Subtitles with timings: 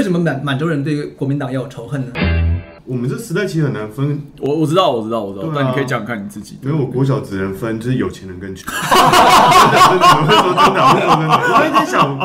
[0.00, 2.12] 为什么满满洲人对国民党要有仇恨呢？
[2.86, 6.58] 我们这时代其实很难分，我我知道，我知道，我知道，对啊但你可以讲讲看你自己。
[6.62, 8.72] 因为我国小只能分，就是有钱人跟穷。
[8.72, 8.80] 真
[9.70, 11.34] 的真的，我会说真的，我会说真的。
[11.36, 12.18] 我还在想，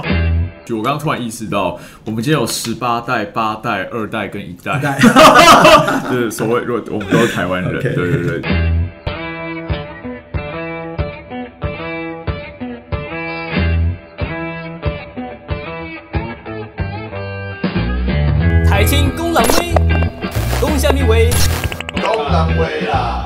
[0.66, 4.98] 就我刚刚突然意识到，我们今天有十八代、八代、二代跟一代，代
[6.10, 8.85] 就是所谓，如果我们都是台湾人， OK 对对对。
[22.36, 23.24] 人威啦！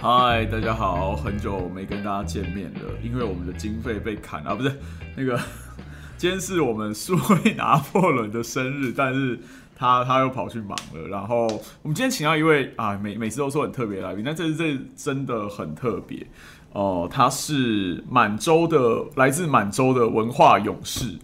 [0.00, 4.74] 嗨，大家好，很久没跟大家见面了，因为我们的经费被砍啊，不是
[5.14, 5.38] 那个，
[6.16, 9.38] 今天是我们数位拿破仑的生日，但是
[9.76, 11.06] 他他又跑去忙了。
[11.06, 11.42] 然后
[11.82, 16.26] 我们今天请到一位啊，每每次都说很特别来宾，但这次这真的很特别
[16.72, 21.18] 哦、他是满洲的，来自满洲的文化勇士。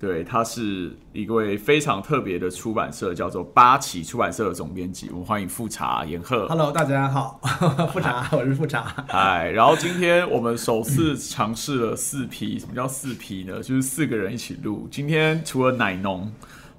[0.00, 5.10] 对，他是一位非常特别的出版社，叫做八旗出版社的总编辑。
[5.10, 6.46] 我们欢迎富察严鹤。
[6.46, 7.40] Hello，大家好，
[7.92, 8.94] 复查，我是复查。
[9.08, 13.60] 哎，然后今天我们首次尝试了四批，什么叫四批呢？
[13.60, 14.86] 就是四个人一起录。
[14.88, 16.32] 今天除了奶农，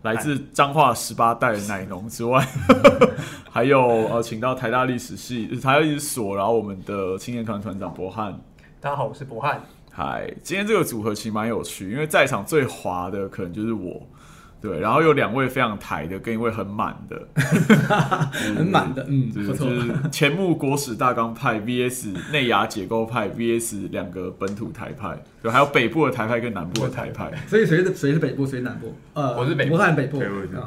[0.03, 2.47] 来自彰化十八代的奶农之外，
[3.51, 3.81] 还有
[4.13, 8.39] 呃，请到台大历史系、台大历史所，然后我们的青年团团长博翰。
[8.79, 9.61] 大家好，我是博翰。
[10.01, 14.01] 嗨，今天这个组合其实蛮有趣，因为在场最滑的可能就是我。
[14.61, 17.27] 对，然后有两位非常台的，跟一位很满的，
[18.55, 19.81] 很满的，嗯，就是不错就。
[19.81, 27.31] 是前幕国史大纲派 VS 内牙解构派 VS 两个本土台派，对，还有北部的台派跟南部的台派。
[27.47, 28.93] 所以谁是谁是北部，谁是南部？
[29.13, 30.21] 呃，我是北部武汉北部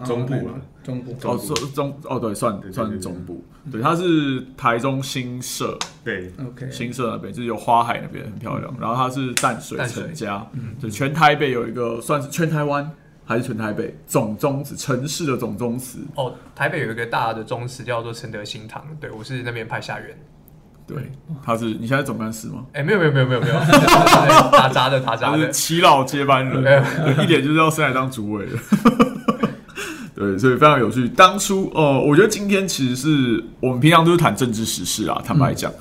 [0.04, 1.12] 中部了中部。
[1.28, 10.44] 哦，中中哦，对，算算中部，对，它是台中新社，对，OK，新社那边就是有花海那边很漂亮，然后它是淡水淡水陈家，
[10.80, 12.90] 对，全台北有一个算是全台湾
[13.24, 20.18] 还是全台北总宗祠城市的总宗祠，哦，台北有一个大的宗祠叫做承德新堂，对我是那边派下员。
[20.84, 21.10] 对，
[21.44, 22.64] 他是你现在总干事吗？
[22.72, 25.50] 哎、没有没有没有没有没有，对对对打杂的打杂他是的。
[25.50, 26.84] 七老接班人，
[27.22, 28.52] 一点就是要升来当主委的。
[30.14, 31.08] 对，所以非常有趣。
[31.08, 35.72] 当初，呃，我觉得今天其实是我们平常都是谈政治时事啊，坦白讲，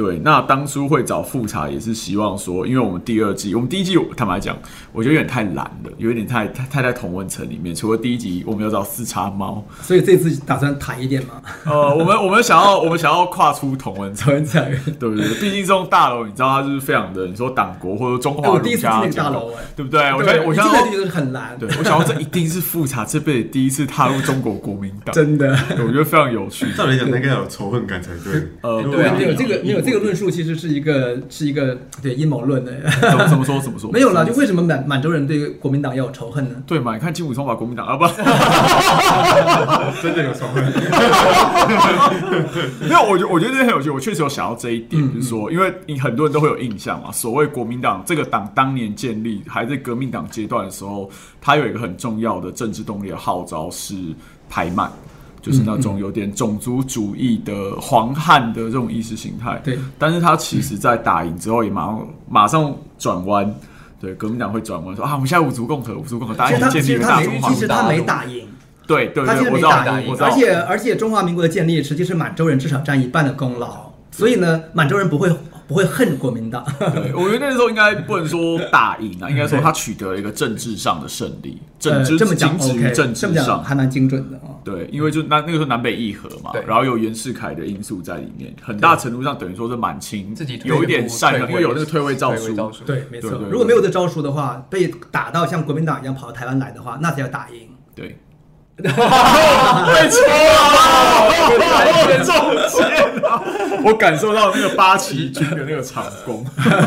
[0.00, 0.18] 对。
[0.20, 4.56] 那当初会找复查也是希望说，因为我们第二季，我们第一季坦白讲，
[4.92, 7.74] 我觉得有点太懒了，有一点太太太在同温层里面。
[7.74, 14.30] 除了第一集我们要找四叉猫，所以这次打算谈一点嘛，呃，我们我们想要我们想要跨出同温层。
[14.30, 15.28] 对不对？
[15.40, 20.12] 毕竟这种大楼，你知道它就是非常的，你说党国或者中哎华儒我第一次进那个家大楼，哎，对不对？
[20.12, 25.50] 我对想，我想要一进来就觉得很难，对，我想要这一定是复查这辈子第一次踏入中国国民党， 真的。
[25.78, 26.66] 我觉得非常有趣。
[26.76, 28.42] 照理讲，他应该有仇恨感才对。
[28.60, 32.72] 呃，对啊没有这个没有这个论述，其实是一个是一个对阴谋论的。
[33.00, 33.90] 怎么怎么说怎么说？
[33.92, 36.56] 没有了，就为什么满满洲人对国民党要有仇恨呢？
[36.66, 36.94] 对嘛？
[36.94, 38.06] 你看金武松把国民党啊不，
[40.02, 40.64] 真的有仇恨。
[42.80, 43.90] 没有，我觉得我觉得这很有趣。
[43.90, 53.94] 我确实有想到这一点，嗯就是说，因为你很多人都会有印象嘛，所谓国民党这个党当年建立还在革命党阶段的时候，它有一个很重要的政治动力的号召是
[54.48, 54.90] 排满。
[55.42, 63.54] 就是那种有点种族主义的黄汉的这种意识形态，对，但是他其实在打赢之后也马上马上转弯，
[63.98, 68.46] 对，革命党会转弯说啊，我们现在五族共和，五族共和，大其实他家一起建立大中华其实他没打赢，
[68.86, 75.30] 对对对，他其实我知道没打赢，我知道，而且而且中华民国的建立实际是满洲人至少占一半的功劳，所以呢，满洲人不会
[75.70, 76.64] 不会恨国民党。
[76.80, 83.62] 对，我觉得那时候应该不能说打赢啊，应该说他取得了一个政治上的胜利，政治呃这么讲仅止于政这么讲治上。
[83.62, 84.58] 还蛮精准的啊。
[84.64, 92.52] 对，因为就那那个时候南北议和嘛，然后有袁世凯的因素在里面，很大程度上等于说是满清自己退有一点善因为有那个退位诏书
[92.84, 97.68] 对，没错如果没有这诏书的话，被打到像国民党一样跑到台湾来的话，那才叫打赢。
[97.94, 98.18] 对。
[98.82, 101.30] 被戳了，
[102.06, 102.32] 很中
[102.68, 102.80] 箭
[103.24, 103.42] 啊！
[103.84, 106.44] 我感受到那个八旗军的那个长弓。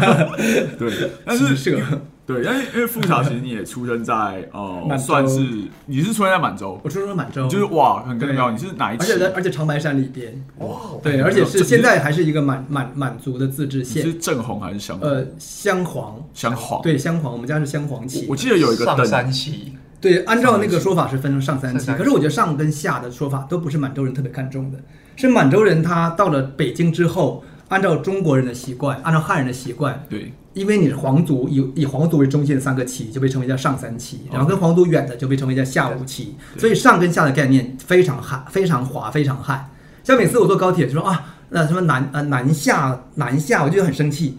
[0.77, 1.83] 对，但是是
[2.25, 4.13] 对，但是因为复查其实你也出生在
[4.53, 5.45] 哦、算是
[5.87, 9.19] 你是出生在满洲，我出生在满洲，就是哇，很跟对妙，你是哪一期而且？
[9.19, 15.09] 在而且长白山里边，哇，对，而且是这现在还是一个满满满族的自治县是县，正红还是香红？
[15.09, 16.81] 呃，香黄，香黄。
[16.81, 18.35] 对，香黄，我们家是香黄旗我。
[18.37, 19.73] 记得有一个上等山旗，
[20.03, 22.03] 对，按照那个说法是分成上三期，上三期。
[22.03, 24.77] 可是我觉得上跟下的说法都不是满洲人特别看重的，
[25.15, 30.33] 是满洲人他到了北京之后，按照中国人的习惯，按照汉人的习惯，对。
[30.53, 39.71] 因为你是皇族，以以皇族为中心的三个旗就被称为叫上三旗，然后跟皇族远的就被称为叫下五旗，所以上跟下的概念非常汉，非常滑，非常汉。
[40.03, 44.37] 像每次我坐高铁就说啊，那什么南呃南下南下，我就很生气，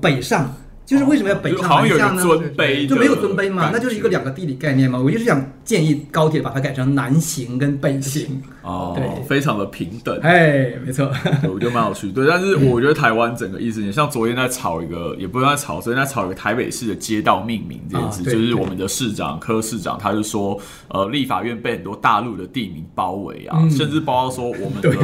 [0.00, 0.52] 北上
[0.86, 2.22] 就是为什么要北上就好像有一个南下呢？
[2.22, 4.98] 尊卑，就没有尊卑嘛，那就是一个两个地理概念嘛。
[4.98, 8.42] 我就是想建议高铁把它改成南行跟北行。
[8.62, 10.18] 哦对，非常的平等。
[10.20, 11.10] 哎，没错，
[11.42, 12.10] 对，我觉得蛮有趣。
[12.10, 20.58] 对，但是我觉得台湾整个意思，也像昨天在炒一个，也不是在吵，昨天在炒一个台北市的街道命名这件事，啊就是我们的市长柯市长，他就说，
[20.88, 24.94] 呃，立法院被很多大陆的地名包围啊，嗯甚至包括说我们的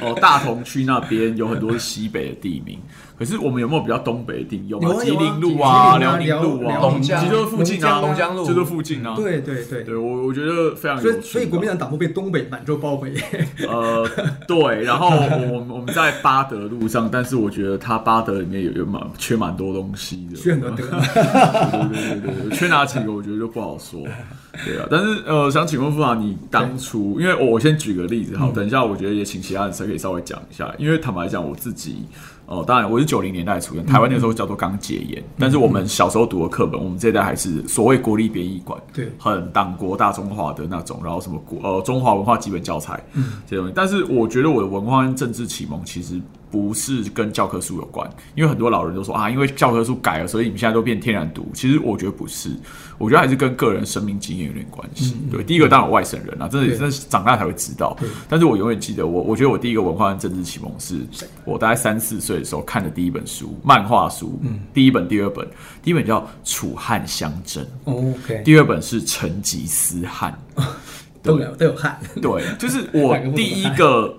[0.00, 2.78] 呃大同区那边有很多是西北的地名。
[3.22, 4.60] 可是我们有没有比较东北的？
[4.66, 4.88] 有吗？
[4.88, 9.14] 有啊吉林路啊，啊辽宁路啊，辽龙江其实就是附近啊，龙江路就是附近啊。
[9.14, 9.84] 对对对。
[9.84, 11.10] 对，我我觉得非常有趣。
[11.10, 13.14] 所以，所以国民党党部被东北满洲包围，
[13.68, 14.08] 呃，
[14.48, 20.78] 对，然后我我们在巴德路上，但是我觉得它巴德里面有有蛮缺蛮多东西的，缺很多德。
[20.78, 20.90] 对
[21.88, 24.00] 对对对对，缺哪几个我觉得就不好说。
[24.64, 32.04] 对啊，但是呃，想请问傅长，你当初，因为我我先举个例子，好，等一下我觉得也请其他人可以稍微讲一下，因为坦白讲，我自己。
[32.46, 39.10] 哦，当然，我是九零年代出生，台湾那时候叫做刚戒严，但是我们小时候读的课本，我们这一代还是所谓国立编译馆，对。
[39.18, 43.72] 很党国大中华的那种，然后什么国呃中华文化基本教材，嗯，这些东西。
[43.74, 46.20] 但是我觉得我的文化跟政治启蒙其实
[46.52, 51.50] 不是跟教科书有关，因为很多老人都说啊，因为教科书改了，所以你们现在都变天然读。
[51.54, 52.50] 其实我觉得不是，
[52.98, 55.16] 我觉得还是跟个人生命经验有点关系。
[55.30, 57.96] 对，第一个当然有外省人啊，真的真的是长大才会知道。
[58.28, 60.98] 但是我永远记得我，我觉得我第一个文化跟政治启蒙是
[61.46, 64.38] 我大概三四岁的时候看的第一本书，漫画书，
[64.74, 65.48] 第一本、第二本，
[65.82, 70.38] 第一本叫《楚汉相争》，OK，第二本是成吉思汗。
[71.22, 71.96] 都有都有汗。
[72.20, 74.12] 对，就是 我第一个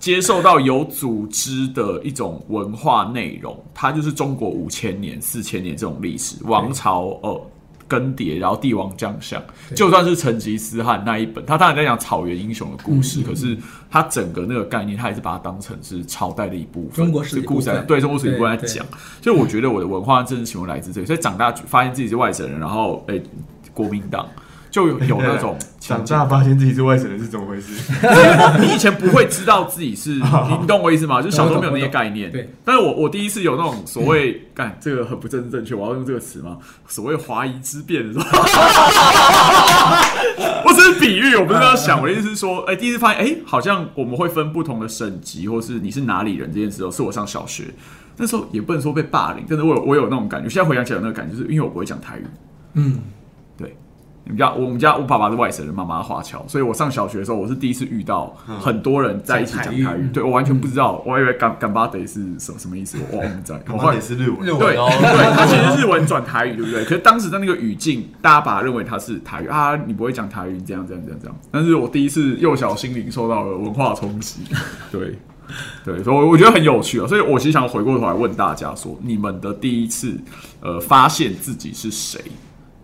[0.00, 7.46] 接受到有组织的一种文化内容，它就是中国五千年、四千年这种历史，王朝呃
[7.86, 9.42] 更迭，然后帝王将相，
[9.76, 13.54] 就算是成吉思汗那一本，他当然在讲草原英雄的故嗯事，可是
[13.90, 18.86] 他整个那个概念，他还是把它当成是朝代的一部分，中国史故事来对中国史的一部分来对对讲。
[19.20, 23.22] 所以我觉得我的文化政治启蒙来自这里，所以长大发现自己是外省人，然后诶、
[23.74, 24.26] 国民党。
[24.70, 27.72] 就有有那种 长大发现自己是外省人是怎么回事？
[28.60, 30.10] 你以前不会知道自己是，
[30.48, 31.20] 你你懂我意思吗？
[31.20, 32.30] 就是小时候没有那些概念。
[32.30, 36.58] 对，但是我我第一次有那种所谓，干这个很不正正确，我要用这个词吗？
[36.86, 38.24] 所谓华夷之辩的时候，
[40.64, 42.00] 我只是比喻，我不是这样想。
[42.00, 47.64] 我的意思是说，哎、第一次发现，哎、好像我们会分不同的省级，或是你是哪里人这件事哦，是我上小学
[48.16, 50.48] 那时候也不能说被霸凌，但是我有我有那种感觉。
[50.48, 52.24] 现在回想起来有那个感觉，就是因为我不会讲台语。
[52.74, 53.00] 嗯，
[54.30, 66.84] 们家我们家我爸爸是外省人，妈妈华侨，所以我上小学的时候，我是第一次遇到很多人在一起讲台语，对我完全不知道，我以为干干巴得是什么什么意思，我忘了在， 我后我来也是日文，日对文哦，对，它其实是日文转台语，对不对？
[66.84, 71.36] 可是当时的那个语境，大家把它认为他是台语啊，你不会讲台语，你这样这样这样这样。
[71.50, 74.40] 但是我第一次幼小心灵受到了文化冲击，
[74.90, 75.18] 对
[75.84, 77.06] 对，所以我觉得很有趣啊。
[77.06, 80.16] 所以我其实想回过头来问大家说，你们的第一次
[80.60, 82.20] 呃发现自己是谁？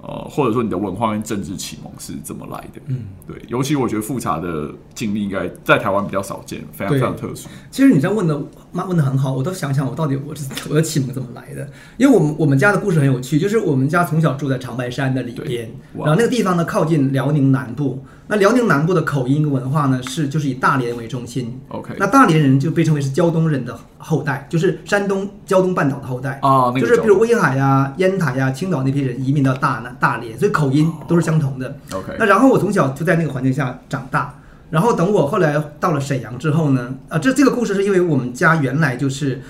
[0.07, 2.81] 呃，或者说你的文化跟政治启蒙是怎么来的？
[2.87, 7.49] 嗯，对，尤其我觉得复查的经历应该在台湾比较少见，非常非常特殊。
[7.73, 8.41] 其实你这样问的，
[8.77, 11.67] 妈问的很好，我都想想我到底我是我的启蒙怎么来的。
[11.97, 18.05] 因为我们我们家的故事很有趣，就是我们家从小住在长白山的里边，然后那个地方呢靠近辽宁南部。
[18.29, 21.61] 那辽宁南部的口音跟文化呢是就是以大连为中心。
[21.69, 26.41] OK，那大连人就被称为是胶东人的后代，就是山东胶东半岛的后代
[26.75, 31.77] 就是比如威海呀、烟台呀、青岛那批人移民到大南大连，所以口音都是相同的。
[31.93, 34.35] OK，那然后我从小就在那个环境下长大，
[34.71, 39.41] 然后等我后来到了沈阳之后呢，啊，这这个故事是因为我们家原来就是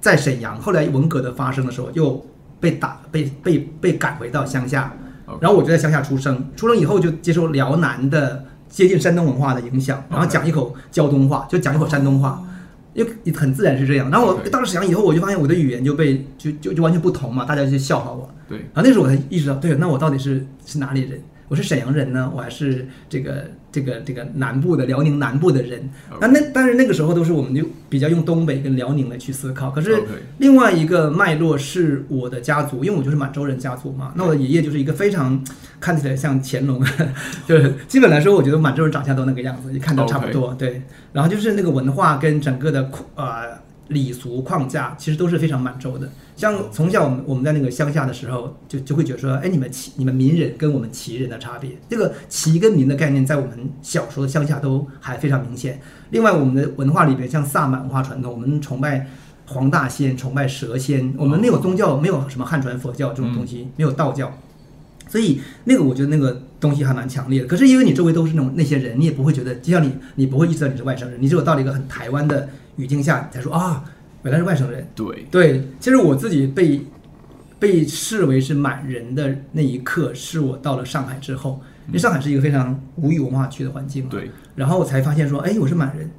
[0.00, 2.24] 在沈阳，后来文革的发生的时候又
[2.60, 4.92] 被打被被被赶回到乡下。
[5.40, 12.42] 然后我就在乡下出生，出生以后就接受辽南的接近山东文化的影响，然后讲一口胶东话，就讲一口山东话。
[12.94, 18.28] 因为很自然是这样，然后我到了沈阳以后，我就发现我的语言就被就就就完全不同嘛，大家就笑话我。
[18.48, 21.20] 对，然后那时候我才意识到，对，那我到底是是哪里人？
[21.46, 25.88] 我是沈阳人呢，我还是这个这个这个南部的辽宁南部的人？
[26.20, 29.70] 那那但是那个时候都是我们就比较用东北跟辽宁来去思考。
[29.70, 30.02] 可是
[30.38, 34.12] 另外一个脉络是我的家族，因为我就是满洲人家族嘛。
[34.16, 35.42] 那我的爷爷就是一个非常
[35.78, 36.82] 看起来像乾隆，
[37.46, 40.54] 就是基本来说，我觉得满洲人长相都那个样子，一看都差不多。
[40.54, 40.82] 对，
[41.12, 43.58] 然后就是那个文化跟整个的呃
[43.88, 46.10] 礼俗框架，其实都是非常满洲的。
[46.38, 55.80] 像从小我们我们在那个乡下的时候，就就会觉得说，哎，你们旗你们民人跟我们旗人的差别，这个旗跟民的概念在我们小时候乡下都还非常明显。
[56.10, 59.08] 另外，我们的文化里边，像萨满文化传统，我们崇拜
[59.46, 64.32] 黄大仙，崇拜蛇仙，我们没有宗教，没有什么汉传佛教这种东西，没有道教。
[65.08, 67.48] 所以那个我觉得那个东西还蛮强烈的。
[67.48, 73.82] 可是因为你周围都是那种那些人，你也不会觉得，就像你，你不会意识到你是外省人，你只有到了一个很台湾的语境下，你才说啊，
[74.22, 74.86] 原来是外省人。
[74.94, 76.80] 对，对，其实我自己被
[77.58, 86.10] 被视为是满人的那一刻，是我到了上海之后，因为上海是一个非常无语文化区的环境嘛，对，然后我才发现说，哎，我是满人，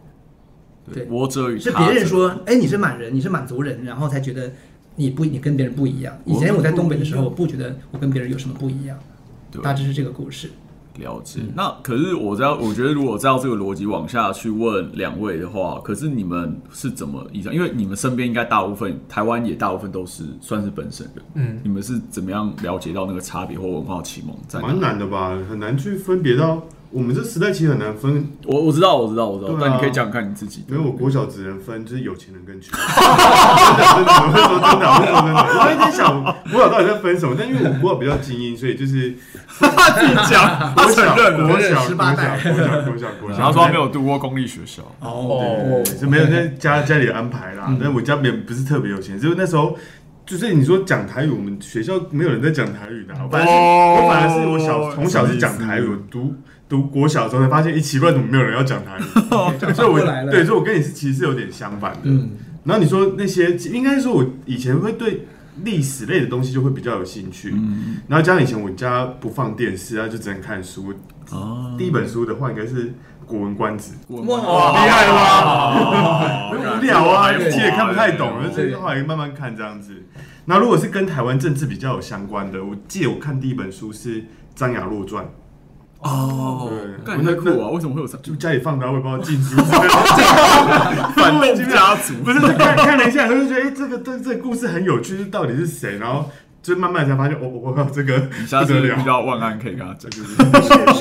[0.94, 4.52] 对我者与是别人说，哎，你是满人，你是满族人，然后才觉得
[4.96, 6.18] 你不，你跟别人不一样。
[6.26, 8.98] 以前我在东北的时候，我不觉得我跟别人有什么不一样，
[9.52, 9.62] 对。
[9.62, 10.50] 大致是这个故事。
[10.98, 11.40] 了解。
[11.42, 17.54] 嗯那可是我知道，我觉得如果照这个逻辑往下去问两位的话，可是你们是怎么以上？
[17.54, 24.60] 因为你们身边应该大部分台湾也大部分都是算是本省人，嗯，你们是怎么样了解到那个差别或文化启蒙在？
[24.60, 28.28] 蛮难的吧，很难去分别到我们这时代其实很难分。
[28.46, 30.76] 我我知道，我知道，我知道，对啊但你可以讲讲看你自己的。
[30.76, 32.88] 因为我国小只能分，就是有钱人跟穷人。
[32.90, 35.38] 真的真的，我会说真的，我会说真的。
[35.54, 39.14] 我还在想国小到底在分什么，但因为我国小比较精英，所以就是
[39.60, 40.44] 他自己讲，
[40.76, 43.38] 他国小、承认了，国小、18国小、代国小、国小、国小。
[43.38, 44.82] 然后说他没有读过公立学校。
[45.02, 47.76] 哦对，是没有在家 家里的安排啦。
[47.80, 49.78] 但我家也不是特别有钱，就是那时候。
[50.26, 53.22] 就是你说讲台语，我们学校没有人在讲台语的啊。
[53.24, 56.36] 我反而是、哦我反而是我小从小是讲台语，我读
[56.70, 59.04] 读国小的时候才发现，一奇怪，怎么没有人要讲台语？
[59.74, 62.00] 所以我过来了对，所以我跟你是其实是有点相反的。
[62.04, 62.30] 嗯，
[62.64, 65.26] 然后你说那些，应该说我以前会对
[65.64, 67.52] 历史类的东西就会比较有兴趣。
[67.54, 70.94] 嗯，然后加上以前我家不放电视啊，就只能看书。
[71.32, 72.90] 哦，第一本书的话，应该是
[73.26, 73.94] 《古文观止》。
[74.24, 75.92] 哇厉害吧？
[75.92, 79.94] 哇很无聊啊，对其实也看不太懂，对所以后来慢慢看这样子。
[80.46, 84.22] 那如果是跟台湾政治比较有相关的，我记得我看第一本书是
[84.56, 85.24] 《张雅洛传》，
[86.02, 86.72] 哦，
[87.04, 87.70] 对我太酷啊！
[87.72, 92.14] 为什么会有这就家里放的，我也不知道禁书之类的，反动家族？
[92.24, 95.98] 不是看看了一下，就觉得哎、这个这这个故事很有趣，到底是谁？
[95.98, 96.30] 然后
[96.62, 100.12] 就慢慢才发现，哦，我靠，这个 你下次不得了遇到万安可以跟他讲。
[100.12, 100.24] 是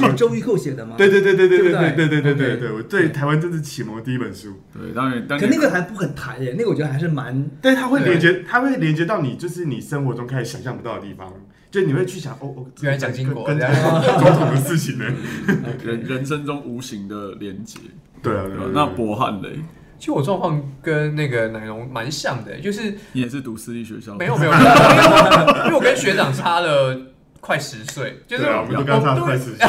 [0.07, 0.95] 是周玉蔻写的吗？
[0.97, 4.55] 对对对对对对对不对对对对对对，我对台湾政治启蒙的第一本书。
[4.73, 11.33] 对，当然，当可那个还不很台耶，那个我觉得还是蛮但是它会连接，它会连接到你，就是你生活中开始想象不到的地方，
[11.71, 15.05] 就你会去想，哦哦，原来蒋经国跟总统的事情呢？
[15.85, 17.81] 人人生中无形的连接。
[18.23, 18.71] 对啊，对啊。
[18.73, 19.59] 那博汉雷，
[19.99, 24.15] 其实我状况跟那个奶龙蛮像的，就是你也是读私立学校？
[24.15, 24.65] 没有没有，没有
[25.65, 26.97] 因为我跟学长差了
[27.41, 29.67] 快十岁，就是我们都刚差快十岁。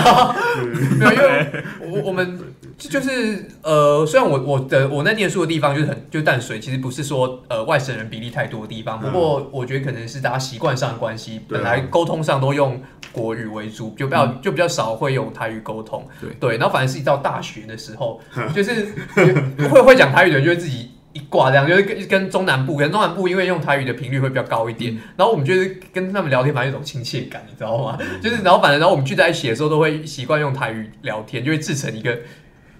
[1.00, 2.40] 没有，因为我我们
[2.80, 12.82] 就就是呃，虽然我我的我在念书的地方就是很就淡水，其实不是说呃外省人比例太多的地方，不过我觉得可能是大家习惯上的关系，本来沟通上都用
[13.12, 16.08] 国语为主，就比较就比较少会用台语沟通。
[16.22, 18.22] 对对，然后反而是一到大学的时候，
[18.56, 18.88] 就是
[19.70, 20.92] 会会讲台语的人就会自己。
[21.12, 27.98] 一挂这样，就是跟跟中南部，跟中南部因为用台语的频率会比较高一点，然后我们就是跟他们聊天，反正有种亲切感，你知道吗？
[28.22, 32.16] 就是然后反正然后我们聚在一起的时候，都会习惯用台语聊天，就会制成一个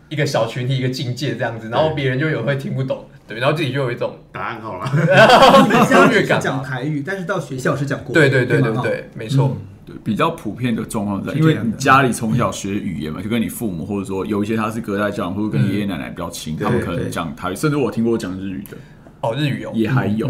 [0.10, 4.92] 一个小群体、一个境界这样子，然后别人就有会听不懂，对，然后自己就有一种答案好了。
[5.92, 6.40] 优 越感。
[6.42, 8.82] 讲台语，但是到学校是讲国语，对对对对吗？
[8.84, 9.56] 对，没错。
[9.86, 18.78] 对，比较普遍的状况在，因为你家里从小学语言嘛，就跟你父母或者说有一些他是隔代教养，或者跟爷爷奶奶比较亲，他们可能对讲台语，甚至我听过讲日语的，
[19.22, 19.72] 哦，日语有。
[19.74, 20.30] 也还有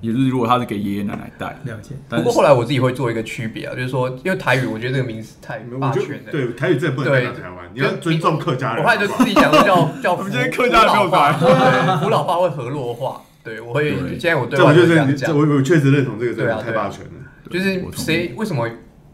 [0.00, 1.94] 也就是如果他是给爷爷奶奶带，了解。
[2.08, 6.30] 但不过后来我自己会做一个区别啊，就是说，因为台语，我觉得这个名字太霸权了。
[6.30, 8.82] 对台语真的不能代表台湾，你要尊重客家人。
[8.82, 13.22] 我后来就自己讲说叫叫 我们今天客家人没有法，对，古老话会河洛话。
[13.42, 17.10] 对，我会对现在我对我就是都这样讲，我我确实认同这个，真的对啊太霸权了。
[17.50, 18.68] 就是谁为什么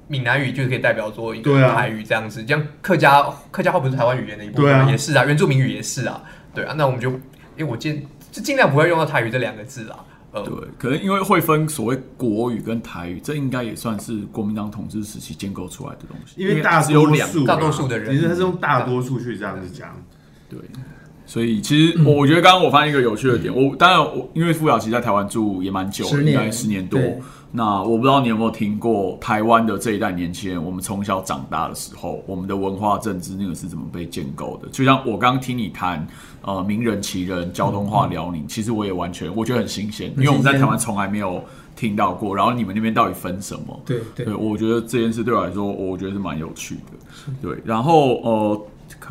[0.09, 6.21] 闽南语就是可以代表做一个台语这样子，这样客家客家话不是台湾语言的一部分也是啊，原住民语也是啊，
[6.53, 7.21] 对啊，那我们就因
[7.59, 9.97] 为我尽就尽量不会用到台语这两个字啦，
[10.35, 18.13] 呃，对，可能因为会分所谓国语跟台语，这应该也算是国民党统治时期建构出来的东西，因为大是有两多数啊大多数的人。
[18.13, 19.91] 其实他是用大多数去这样子讲。
[20.51, 20.59] 对，
[21.25, 26.35] 所以其实我我觉得刚刚我发现一个有趣的点，我当然我因为傅晓琪在台湾住也蛮久，十年。
[26.35, 26.99] 应该十年多。
[26.99, 27.23] 对。
[27.57, 34.69] 那我不知道你有没有听过台湾的这一代年轻人，我们从小长大的时候，我们的文化政治那个是怎么被建构的？
[34.71, 36.05] 就像我刚刚听你谈
[36.43, 41.41] 呃名人奇人、交通化辽宁，其实我也完全我觉得很新鲜，因为我们在台湾从来没有
[41.77, 42.35] 听到过。
[42.35, 43.81] 然后你们那边到底分什么？
[43.87, 47.33] 对对对，我觉得这件事对我来说，我觉得是蛮有趣的。
[47.41, 48.61] 对，然后呃，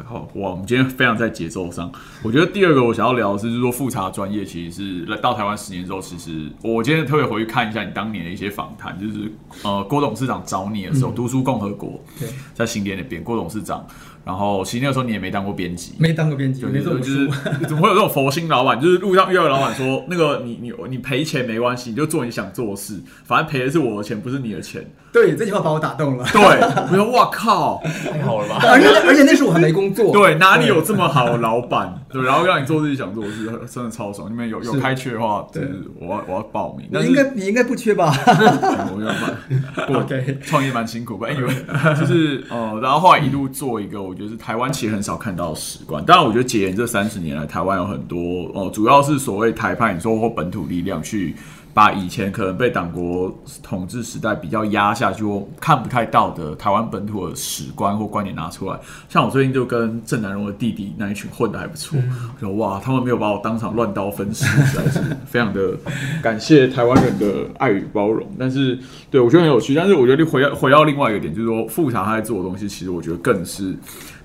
[0.02, 1.92] 靠，哇，我们今天非常在节奏上。
[2.24, 9.32] 我觉得第二个我想要聊的是，就是说复查专业其实是来到台湾十年之后，其实我今天特别回去看一下你当年的一些访谈，就是
[9.64, 13.86] 呃，郭董事长找你的时候，读书共和国对，在新店那边，郭董事长。
[14.26, 17.32] 然后其实那个时候你也没当过编辑，没当过编辑，对没做过就是书。
[17.68, 18.80] 怎么会有这种佛心老板？
[18.82, 24.86] 就是路上遇到老板说，那个你你你赔钱没关系，你就做你想做的事，反正赔的是我的钱，不是你的钱。
[25.12, 26.26] 对，这句话把我打动了。
[26.32, 28.60] 对，我说哇靠，太好了吧？
[28.68, 30.12] 而且而且那时候我还没工工作。
[30.12, 31.94] 对，哪里有这么好的老板？
[32.10, 34.32] 对，然后让你做自己想做的事，真的超爽。
[34.32, 36.88] 你们有有是开缺的话，就是我要我要报名。
[36.90, 38.12] 你应该你应该不缺吧？
[38.92, 46.04] 我没有办 OK 创业蛮辛苦吧？Anyway，就是呃，然后后来一路做一个，就是台湾其实很少看到史观。
[46.06, 51.36] 当然，我觉得解严这三十年来，台湾有很多哦、主要是所谓台派，你说或本土力量去。
[51.74, 61.98] 把以前可能被党国统治时代比较压下去或看不太到的台湾本土的史观或观点拿出来，像我最近就跟郑南荣的弟弟那一群混的还不错，
[62.36, 65.76] 我说哇，他们没有把我当场乱刀分尸，实在是 非常的
[66.22, 68.28] 感谢台湾人的爱与包容。
[68.38, 68.78] 但是
[69.10, 73.76] 对我觉得很有趣，但是我觉得回到回到另外一个点，就是说复查他在做的东西，其实我觉得更是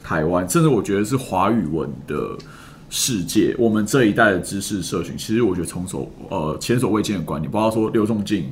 [0.04, 2.16] 台湾，甚至我觉得是华语文的。
[2.90, 8.50] 世界，我们这一代的知识社群，其实我觉得从所呃前所未见的观点，包括说刘仲敬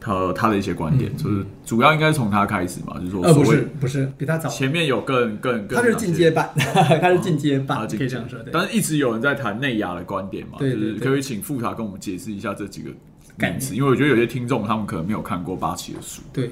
[0.00, 8.38] 他他的一些观点，就是主要应该是从他开始嘛，就是说呃，不是不是，比他早，前面有更更更 他是进阶版，他是进阶啊版，进可以这样说。
[8.52, 12.90] 但是一直有人在谈内亚的观点嘛，对可以请富察跟我们解释一下这几个
[13.36, 13.74] 概念。
[13.74, 16.50] 因为我觉得有些听众他们可能没有看过八旗的书，对，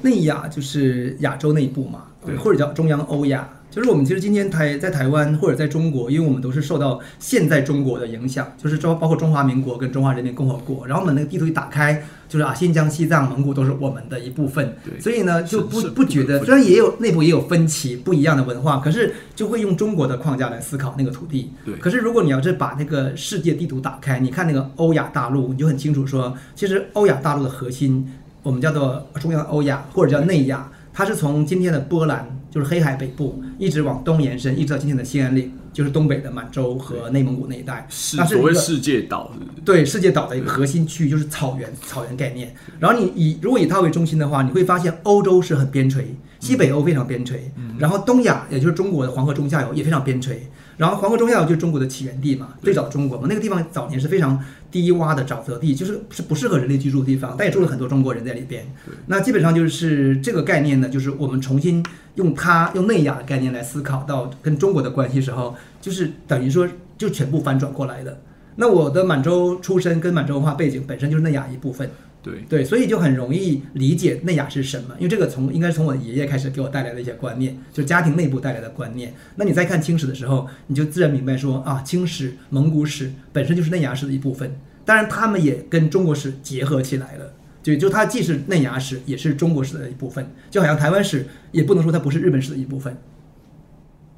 [0.00, 2.34] 内亚就是亚洲内部嘛，对。
[2.36, 3.46] 或者叫中央欧亚。
[3.70, 21.52] 就是我们其实今天台在台湾或者在中国，因为我们都是受到现在中国的影响，就是中包括中华民国跟中华人民共和国，然后我们那个地图一打开，就是啊新疆、西藏、蒙古都是我们的一部分，对所以呢就不不觉得，虽然也有内部也有分歧，不一样的文化，可是就会用中国的框架来思考那个土地。
[21.64, 21.74] 对。
[21.76, 28.12] 可是如果你要是把那个世界地图打开，你看那个欧亚大陆，你就很清楚说，其实欧亚大陆的核心，
[28.42, 37.86] 我们叫做中央欧亚或者叫内亚，它是从今天的波兰，就是黑海北部，一直往东延伸，一直到今天的兴安岭，就是东北的满洲和内蒙古那一带。
[37.88, 42.54] 是所谓世界岛，是是对世界岛的一个核心区域就是草原，草原概念。
[42.78, 46.02] 然后你以如果以它为中心的话，你会发现欧洲是很边陲，
[46.40, 47.36] 西北欧非常边陲，
[47.78, 50.34] 然后东亚也就是中国的黄河中下游也非常边陲。
[50.76, 58.66] 然后黄河中下游就是中国的起源地嘛，最早中国嘛，那个地方早年是非常低洼的沼泽地，就是是不适合人类居住的地方，但也住了很多中国人在里边。
[59.04, 68.18] 那基本上就是这个概念呢，就是我们重新用它用内亚的概念来思考到跟中国的关系时候，就是等于说就全部翻转过来的。
[68.56, 71.90] 那我的满洲出身跟满洲文化背景本身就是内亚一部分，
[72.22, 79.14] 对，对，所以就很容易理解内亚是什么，因为这个从应该是从我爷爷开始给我带来的一些观念，就是家庭内部带来的观念。
[79.36, 84.54] 那你在看清史的时候，你就自然明白说啊，清史、蒙古史本身就是内亚史的一部分，
[84.84, 87.32] 当然他们也跟中国史结合起来了。
[87.62, 92.96] 就就它既是内亚史，也是中国史的一部分，就好像台湾史也不能说它不是日本史的一部分。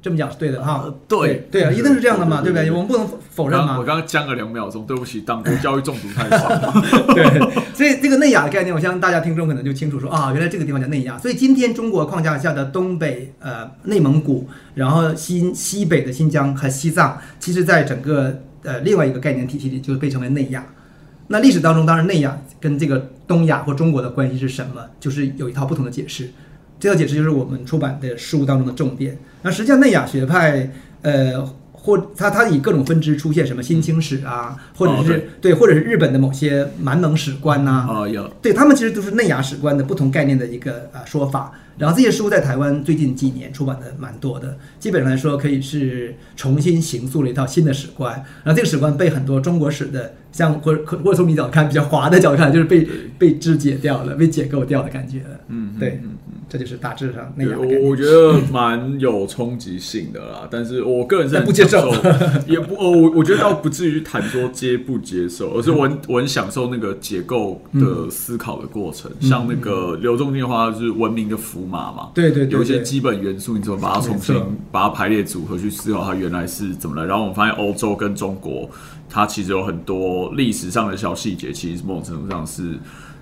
[0.03, 2.69] 这么讲是对的哈呃，对对啊，一定是这样的嘛，对不对？
[2.69, 3.93] 我们不能否认嘛我刚。
[3.93, 6.73] 刚刚僵了两秒钟，对不起，党国教育中毒太爽。
[7.15, 7.39] 对，
[7.73, 11.17] 所以这个内亚的概念，我相信大家听众可能就清楚说啊，原来这个地方叫内亚。
[11.17, 20.65] 所以今天中国框架下的东北、呃内蒙古，然后新西北的新疆和西藏，其实在整个呃另外一个概念体系里就被称为内亚。
[21.27, 26.29] 那历史当中，当然内亚跟这个东亚或中国的关系是什么，就是有一套不同的解释。
[26.83, 29.17] 这套解释就是我们出版的书当中的重点。
[29.41, 30.69] 那实际上内亚学派，
[31.01, 31.41] 呃，
[31.73, 41.51] 或它它以各种分支出现，什么新清史啊，或者是、哦对对，或者是日本的某些满蒙史观呐、啊，有对他们其实都是内亚史观的不同概念的一个呃说法。
[41.75, 48.13] 然后这些书在台湾最近几年出版的蛮多的，基本上来说可以是重新形塑了一套新的史观。
[48.43, 55.39] 然后这个史观被很多中国史的像或者或者从你角度看比较滑的角度看，就是被被肢解掉了，被解构掉的感觉了。
[55.47, 57.89] 嗯，对嗯嗯这就是大致上内对我。
[57.89, 61.93] 我觉得蛮有冲击性的啦，但是我个人是很但 不接受，
[62.47, 69.11] 也不哦，我我觉得倒不至于谈说接不接受，而是我很我很享受那个解构的思考的过程。
[69.19, 74.35] 像那个刘仲敬的话，就是文明的符码嘛，对对对对有一些基本元素，你怎么把它重新
[74.71, 77.05] 把它排列组合去思考它原来是怎么来。
[77.05, 78.69] 然后我们发现欧洲跟中国，
[79.09, 82.73] 它其实有很多历史上的小细节，其实某种程度上是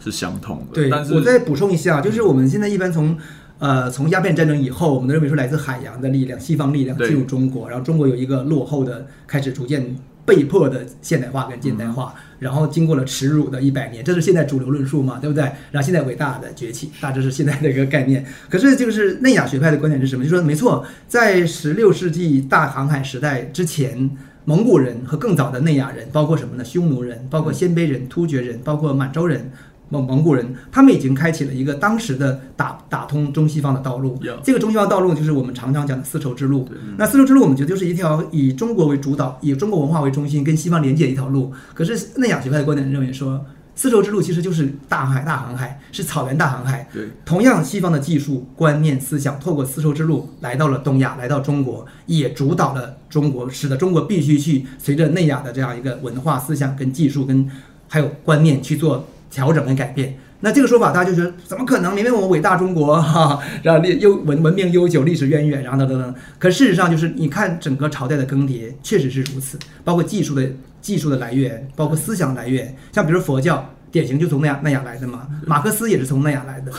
[0.04, 0.76] 是相同的。
[0.76, 3.16] 对，但是我再补充一下，就是我们现在一般从
[3.62, 9.96] 呃从鸦片战争以后，我们都认为说来自海洋的力量、西方力量进入中国，然后中国有一个落后的开始逐渐
[10.26, 15.44] 被迫的现代化跟近代化，然后经过了耻辱的一百年，这是现在主流论述嘛，对不对？
[15.70, 18.26] 然后现在伟大的崛起，大致是现在的一个概念。
[18.50, 20.24] 可是就是内亚学派的观点是什么？
[20.24, 24.10] 就说没错，在十六世纪大航海时代之前。
[24.44, 26.66] 蒙古人和更早的内亚人，包括什么呢？
[26.66, 29.52] 匈奴人，包括鲜卑人、突厥人，包括满洲人，
[29.92, 34.18] 蒙蒙古人，他们已经开启了一个当时的打打通中西方的道路。
[34.42, 36.68] 这个中西方道路就是我们常常讲的丝绸之路。
[36.98, 41.52] 那丝绸之路，我们觉得就是一条以中国为主导、以中国文化为中心、跟西方连接的一条路。
[41.74, 46.88] 可是内亚学派的观点认为说，丝绸之路其实就是大航海、大航海，是草原大航海。
[46.94, 57.46] 对，同样，西方的技术、观念、思想，透过丝绸之路来到了东亚，来到中国，也主导了中国，使得中国必须去随着内亚的这样一个文化、思想跟技术跟
[57.88, 60.16] 还有观念去做调整跟改变。
[60.42, 61.96] 那这个说法，大家就觉得怎么可能？
[61.96, 66.14] 明明我们伟大中国哈，然后历悠文文明悠久，历史渊源，然后等等等。
[66.38, 70.48] 可事实上，就是你看整个朝代的更迭，确实是如此，包括技术的
[70.82, 73.68] 技术的来源，包括思想来源，像比如佛教。
[73.92, 76.72] 典型就从那样那样来的嘛， 马克思也是从那样来的，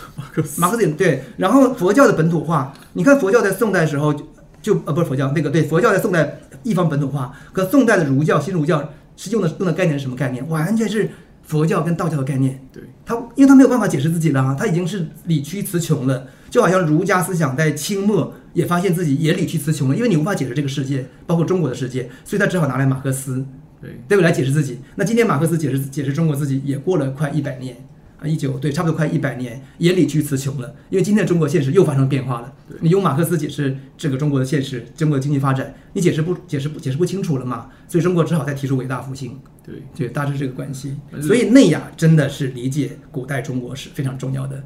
[0.57, 1.23] 马克思也对。
[1.37, 4.15] 然后佛教的本土化，你看佛教在宋代时候
[4.63, 8.83] 就呃不是佛教那个对佛教在宋代一方本土化，可宋代的儒教新儒教
[9.15, 10.49] 是用的用的概念是什么概念？
[10.49, 11.11] 完全是
[11.53, 12.59] 佛教跟道教的概念。
[12.73, 23.45] 对，他因为他没有办法解释自己了啊，他已经是理屈词穷了，就好像儒家思想在清末也发现自己也理屈词穷了，因为你无法解释这个世界，包括中国的世界，所以他只好拿来马克思。
[23.83, 24.79] 对，对不来解释自己。
[24.95, 27.92] 那今天马克思解释解释中国自己也过了快一百年啊，
[28.29, 30.75] 一九对，差不多快一百年，也理屈词穷了。
[30.91, 32.53] 因为今天的中国现实又发生变化了。
[32.81, 37.69] 你用马克思解释这个中国的现实，中国的经济发展，你解释不解释不解释不清楚了嘛？
[37.89, 39.39] 所以中国只好再提出伟大复兴。
[39.65, 40.97] 对，对，大致这个关系。
[41.21, 44.63] 所以内亚真的是理解古代中国是非常重要的。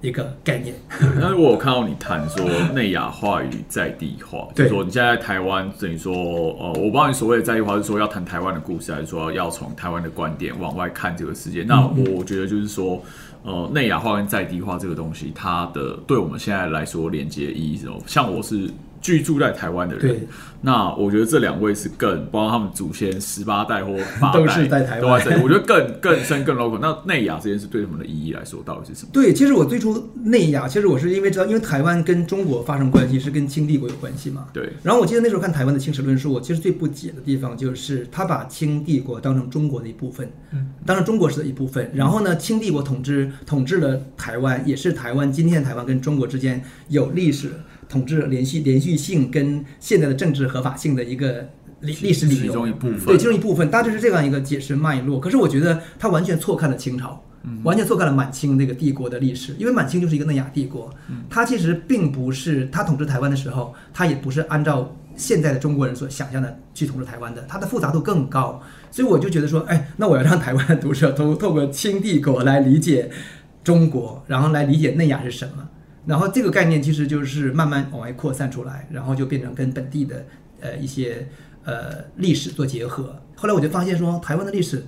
[0.00, 0.74] 一个概念，
[1.20, 11.64] 但是我有看到你谈说内亚化与在地化，就是说你现在在台湾等于说，呃，我不知道你所谓的在地化是说要谈台湾的故事，还是说要从台湾的观点往外看这个世界？
[11.64, 11.84] 那
[12.16, 13.02] 我觉得就是说，
[13.42, 18.00] 呃，内亚化跟在地化这个东西，它的对我们现在来说连接意义是什么？
[18.06, 18.70] 像我是。
[19.00, 20.26] 居住在台湾的人，
[20.60, 26.78] 那我觉得这两位是更，包括他们祖先十八代或八代都是在台湾，我觉得更更深更 local。
[26.80, 29.10] 那内亚这件事对他们的意义来说，到底是什么？
[29.12, 34.48] 对，其实我最初内亚，其实我是因为知道，因为台湾跟中国发生关系是跟清帝国有关系嘛。
[34.52, 34.72] 对。
[34.82, 41.88] 然后我记得那时候看台湾的清史论述，我其实最不解的地方就是他把清帝国当成中国的一部分，嗯，当成中国式的一部分。
[41.94, 47.52] 然后呢，清帝国统治统治了台湾，也是台湾今天的台湾跟中国之间有历史。
[47.88, 51.48] 统治连续连续性跟现在的政治合法性的一个
[51.80, 55.20] 历历史理由，其中一部分对其中一部分，大致是这样一个解释脉络。
[55.20, 57.22] 可是我觉得他完全错看了清朝，
[57.62, 60.92] 完全错看了满清那个帝国的历史，因为满清就是一个内亚帝国，
[61.30, 68.60] 他其实并不是他统治台湾的时候，他也不是按照现在的中国人所想象的去统治台湾的，它的复杂度更高。
[68.90, 73.10] 所以我就觉得说，哎，那我要让台湾的读者都透过清帝国来理解
[73.62, 75.68] 中国，然后来理解内亚是什么。
[76.08, 80.24] 然后这个概念其实就是慢慢往外扩散出来，然后就变成跟本地的
[80.60, 81.28] 呃一些
[81.64, 83.20] 呃历史做结合。
[83.36, 84.82] 后来我就发现说，台湾的历史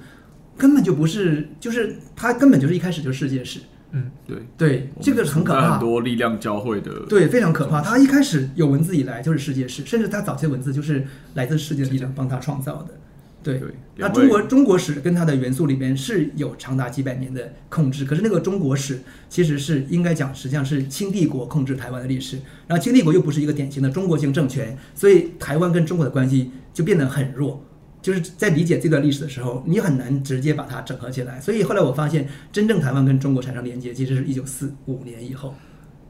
[0.57, 3.61] 根本就不是，就是它根本就是一开始就是世界史。
[3.93, 5.73] 嗯，对对，这个很可怕。
[5.73, 7.81] 很多力量交汇的，对，非常可怕。
[7.83, 11.05] 它一开始有文字以来就是世界史，甚至它早期的文字就是
[11.35, 12.95] 来自世界的力量帮它创造的。
[13.43, 13.61] 对，
[13.97, 22.39] 那中国中国史跟它的元素里边是有长达几百年的控制，可是那个中国史其实是应该讲，实际上是清帝国控制台湾的历史。
[22.67, 27.65] 然后清帝国又不是一个典型的中国性政权，所以台湾跟中国的关系就变得很弱。
[28.03, 31.39] 就是在理解这段历史的时候，你很难直接把它整合起来。
[31.39, 35.55] 所以后来我发现，真正台湾跟中国产生连接，其实是一九四五年以后，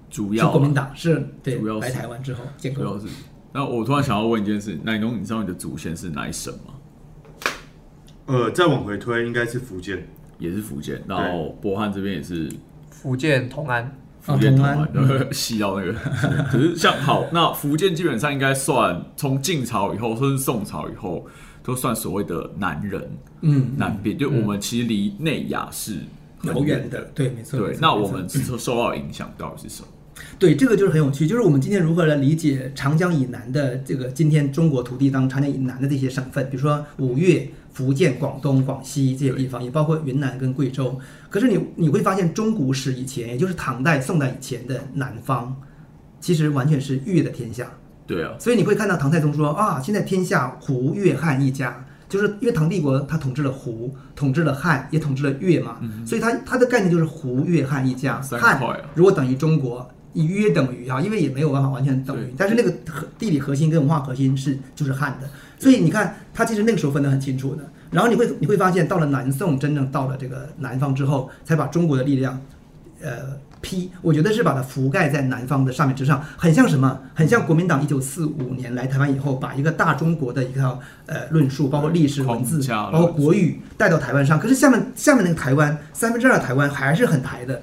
[0.08, 2.82] 主要国民党是对来台湾之后建构。
[2.82, 3.06] 主要是，
[3.52, 6.74] 那我突然想要问一件事，奶农你知道你的祖先是哪一省吗？
[8.30, 10.06] 呃，再往回推，应该是福建，
[10.38, 11.02] 也是福建。
[11.08, 12.48] 然后博汉这边也是
[12.90, 14.88] 福建同安，福建同安，
[15.32, 15.92] 细 到那个。
[16.50, 21.26] 可是像好，那福建基本上应该算从晋朝以后，甚至宋朝以后，
[21.64, 23.10] 都算所谓的南人。
[23.40, 25.96] 嗯，南边就我们其实离内亚是
[26.44, 27.10] 遥远的。
[27.14, 27.58] 对，没错。
[27.58, 29.88] 对，那我们受受到影响到底是什么？
[30.38, 40.98] 对，这个就是很有趣，就是我们今天如何来理解长江以南的这个今天中国土地当中长江以南的这些省份，比如说五岳、福建、广东、广西这些地方，也包括云南跟贵州。
[41.28, 45.56] 可是你你会发现，中古史以前，也就是唐代、宋代以前的南方，
[46.20, 47.70] 其实完全是越的天下。
[48.06, 58.60] 对啊，所以你会看到唐太宗说啊，现在天下胡越汉一家，就是因为唐帝国他统治了胡，统治了汉，也统治了越嘛，所以他他的概念就是胡越汉一家，汉
[58.94, 59.88] 如果等于中国。
[60.14, 65.30] 约等于啊，因为也没有办法完全等于，但是那个核地理核心跟文化核心是就是汉的，
[65.60, 67.62] 所以你看他其实那个时候分得很清楚的。
[67.92, 72.40] 然后你会你会发现，到了南宋真正到了这个南方之后，才把中国的力量，
[73.02, 77.00] 呃批，我觉得是把它覆盖在南方的上面之上，很像什么？
[77.14, 84.38] 很像国民党一九四五年来台湾以后，把一个大中国的一套呃论述，包括历史文字，包括国语带到台湾上。
[84.38, 87.60] 可是下面下面那个台湾三分之二的台湾还是很台的。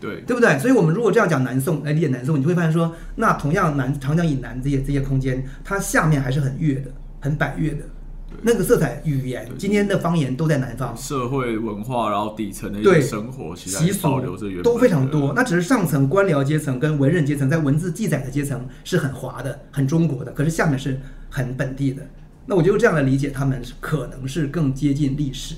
[0.00, 0.58] 对，对不对？
[0.58, 7.84] 所以，我们如果这样讲南宋来理解南宋，你就会发现说，那同样南长江以南这些这些空间，它下面还是很越的，很百越的。
[8.42, 10.94] 那个色彩、语言，今天的方言都在南方。
[10.96, 21.00] 社会文化，然后底层的一对些生活，习俗留着原都非常多，那只是上层官僚阶层跟文人阶层在文字记载的阶层是很华的、很中国的，可是下面是
[21.30, 22.02] 很本地的。
[22.44, 25.54] 那我就这样来理解，他们可能是更接近历史。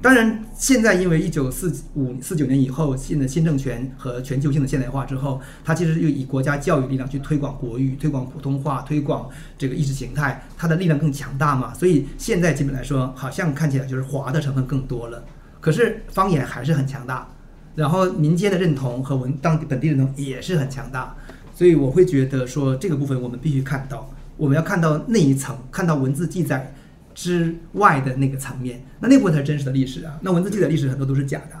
[0.00, 11.72] 当然，现在因为一九四五四九年以后，新的新政权和全球性的现代化之后，它其实又以国家教育力量去推广国语、推广普通话、推广这个意识形态，它的力量更强大嘛。
[11.74, 15.22] 所以现在基本来说，好像看起来就是华的成分更多了。
[15.60, 17.28] 可是方言还是很强大，
[17.76, 21.14] 然后民间的认同和文当地本地认同也是很强大，
[21.54, 26.74] 所以我会觉得说这个部分我们必须看到，我们要看到那一层，看到文字记载
[27.14, 30.18] 之外的那个层面，那那部分才是真实的历史啊。
[30.22, 31.56] 那文字记载历史很多都是假的、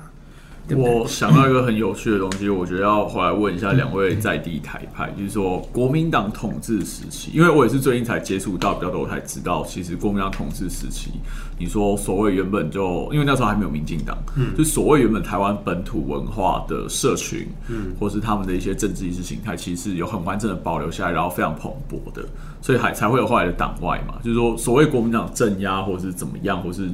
[0.70, 11.10] 我想到一个很有趣的东西，我觉得要回来问一下两位在地台派，就是说国民党统治时期，因为我也是最近才接触到比较多，才知道其实国民党统治时期，
[11.58, 22.24] 你说所谓原本就因为那时候还没有民进党，嗯，就所谓原本台湾本土文化的社群，嗯，或是他们的一些政治意识形态，其实有很完整的保留下来，然后非常蓬勃的，
[22.62, 26.88] 所以还才会有后来的党外嘛，就是说所谓国民党镇压或是怎么样，或是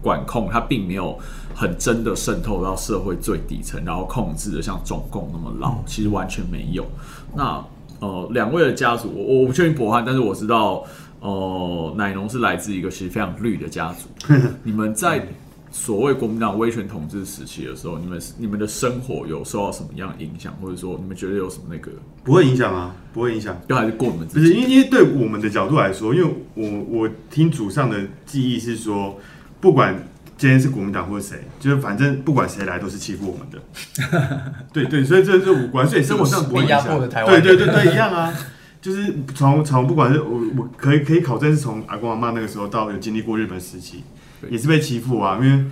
[0.00, 1.18] 管控，它并没有
[1.58, 6.86] 很真的渗透到社会最底层，然后控制的像中共那么牢，其实完全没有。
[7.34, 7.60] 那
[7.98, 10.84] 呃，两位的家族，我我不确定博汉，但是我知道，
[11.18, 14.06] 呃，奶农是来自一个其实非常绿的家族。
[14.62, 15.26] 你们在
[15.72, 21.90] 所谓国民党威权统治时期的时候，你们你们的生活有受到什么样的影响，或者说你们觉得有什么那个，
[22.22, 23.60] 不会影响啊，不会影响。
[23.68, 24.60] 就还是过你们不是，自己？
[24.60, 29.18] 因为因为对我们的角度来说，因为我我听祖上的记忆是说，
[29.60, 30.00] 不管
[30.38, 34.54] 今天是国民党或者谁，就是反正不管谁来都是欺负我们的。
[34.72, 36.64] 对对，所以这是五官，所以生活上不会
[37.08, 38.32] 台湾对对对对，一样啊。
[38.80, 44.04] 就是从从不管是我我可以可以考证是从阿公阿妈那个时候到有经历过日本时期，
[44.48, 45.64] 也是被欺负啊，因为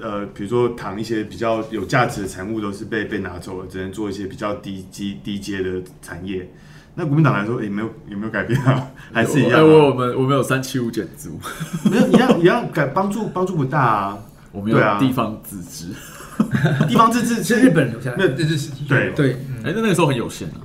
[0.00, 6.48] 呃，比如说糖一些比较有价值的产物都是被被拿走了，只能做一些比较低低低阶的产业。
[6.96, 8.88] 那国民党来说，也、没有有没有改变啊？
[9.12, 11.38] 还是一样、哎我们我们有三七五减租，
[11.90, 14.18] 没有一样一样改帮助帮助不大啊。
[14.52, 14.98] 我们有对啊。
[14.98, 15.92] 地方自治。
[16.88, 18.28] 地方自治是日本留下来的。
[18.28, 19.12] 那这是对。
[19.14, 19.32] 对，
[19.64, 20.58] 哎、那那个时候很有限啊。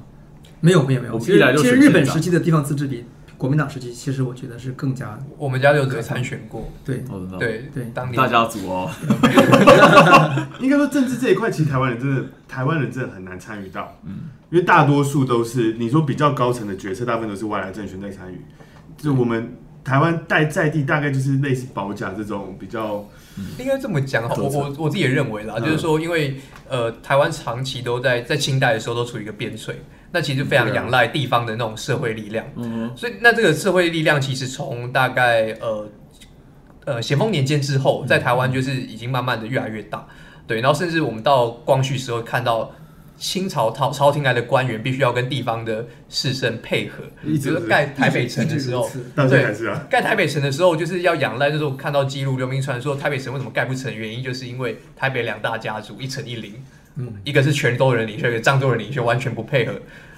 [0.62, 3.06] 没有没有没有，我一来就其实其实日本时期的地方自治比
[3.38, 7.04] 国民党时期，其实我觉得是更加我们家六德参选过，对。
[7.40, 7.92] 对对。
[7.94, 8.16] 当年。
[8.18, 8.92] 大家族哦，
[10.60, 14.16] 应该说政治这一块，其实台湾人真的台湾人真的很难参与到，嗯，
[14.50, 18.42] 因为大多数都是你说比较高层的决策，大部分都是外来政权在参与。
[18.98, 23.08] 就我们台湾在在地大概就是类似保甲这种比较，
[23.58, 25.64] 应该这么讲哈，我我我自己也认为啦，嗯。
[25.64, 26.36] 就是说，因为
[26.68, 29.74] 呃，台湾长期都在在清代的时候都处于一个边陲，
[30.12, 32.92] 那其实非常仰赖地方的那种社会力量，嗯。
[32.96, 35.88] 所以那这个社会力量其实从大概呃
[36.86, 40.08] 呃咸丰年间之后，在台湾就是已经慢慢的越来越大，
[40.48, 42.72] 对，然后甚至我们到光绪时候看到。
[43.20, 56.56] 清朝朝朝廷来的官员必须要跟地方的士绅配合，比一直盖台北城的时候一直如此，到现在还是啊，盖台北城的时候，就是要仰赖，就是我看到记录流民传说台北城为什么盖不成，原因就是因为台北两大家族一城一林，
[56.96, 59.74] 嗯，一个是泉州人领袖，一个漳州人领袖，完全不配合，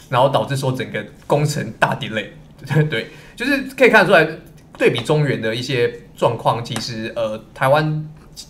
[0.09, 2.27] 然后导致说整个工程大 delay，
[2.71, 4.37] 对对，就是可以看得出来，
[4.77, 8.07] 对比中原的一些状况，其实呃台湾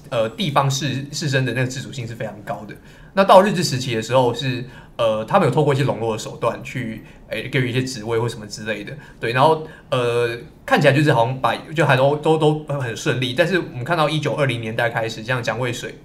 [0.09, 2.75] 呃地方士士绅的那个自主性是非常高的。
[3.13, 4.63] 那到日治时期的时候是，
[4.95, 15.95] 呃，他们有透过一些笼络的手段去，诶、给予一些职位或什么之类的，对，然后呃，看起来就是好像把就还都都都很顺利，但是我们看到一九二零年代开始，像蒋渭水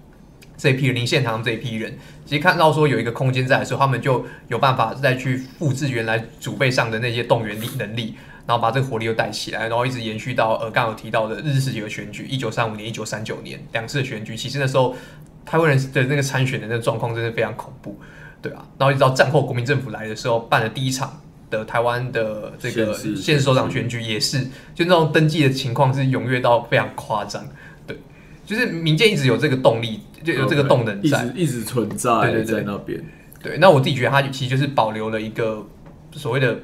[0.56, 8.14] 这一批人，林献堂这一批人，其实看到说有一个空间在的时候，他们就有办法再去复制原来祖辈上的那些动员力能力，
[8.46, 14.96] 然后把这个活力又带起来，然后一直延续到呃刚刚有提到的日治时期的选举，一九三五年、一九三九年两次的选举，其实那时候
[15.46, 17.96] 台湾人的那个参选的那个状况真的非常恐怖，
[18.42, 24.40] 对啊，然后一直到战后国民政府来的时候，办了第一场的台湾的这个县市县市首长选举也是，
[24.74, 27.46] 就那种登记的情况是踊跃到非常夸张，
[27.86, 27.96] 对，
[28.44, 33.00] 就是民间一直有这个动力，就有这个动能一在直，一直存在对对对在那边。
[33.42, 35.64] 对，那我自己觉得它其实就是保留了一个
[36.10, 36.58] 所谓的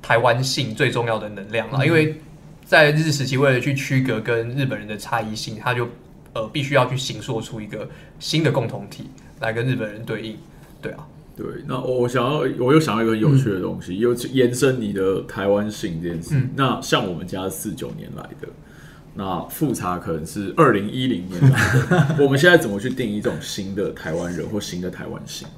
[0.00, 2.14] 台湾性最重要的能量啦，因为
[2.64, 5.88] 在日治时期为了去区隔跟日本人的差异性，他就
[6.32, 7.88] 呃必须要去形塑出一个
[8.18, 9.06] 新的共同体
[9.40, 10.36] 来跟日本人对应，
[10.80, 16.36] 对啊，对，那我想要，我又想到一个很有趣的东西，又延伸你的台湾性这件事。
[16.36, 18.48] 嗯那像我们家四九年来的，
[19.14, 21.58] 那复查可能是二零一零年来
[22.16, 25.48] 的， 我们现在怎么去定义这种新的台湾人或新的台湾性？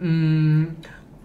[0.00, 0.76] 嗯，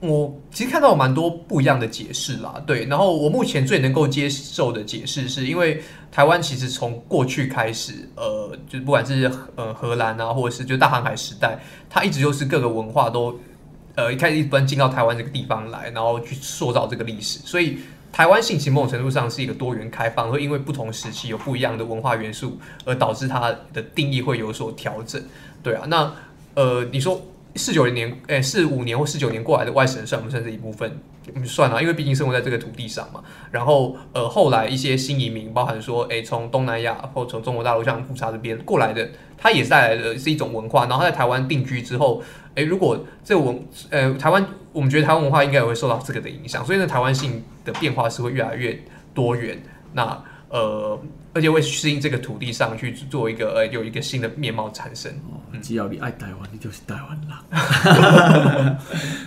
[0.02, 2.86] 我其实看到蛮多不一样的解释啦，对。
[2.86, 11.58] 然后我目前最能够接受的解释，是因为台湾其实从过去开始，呃，就不管是呃荷兰啊，或者是就大航海时代，
[11.90, 13.40] 它一直就是各个文化都
[13.96, 17.78] 呃一开始一般进到台湾这个地方来，然后去塑造这个历史，所以。
[18.14, 25.24] 台湾性其某种程度上是一个多元开放，会因为不同时期有不一样的文化元素，而导致它的定义会有所调整。
[25.64, 26.14] 对啊，那
[26.56, 27.22] 呃，你说
[27.56, 31.00] 四九零年，诶，四五年或四九年过来的外省人算不算这一部分？
[31.34, 33.24] 我们算了，因为毕竟生活在这个土地上嘛。
[33.52, 40.88] 然后呃，后来一些新移民，包含说，诶，从东南亚或从中国大陆像富察这边过来的，它也是带来的是一种文化。
[40.88, 42.22] 然后在台湾定居之后，
[42.56, 48.78] 诶，如果这文呃台湾，我们觉得台湾文化应该也会受到这个的影响，所以呢，台湾性的变化是会越来越
[49.14, 49.62] 多元。
[49.94, 51.00] 那呃。
[51.34, 55.10] 而且会适应这个土地上去做一个呃有一个新的面貌产生。
[55.62, 58.78] 只要你爱台湾，你就是台湾啦。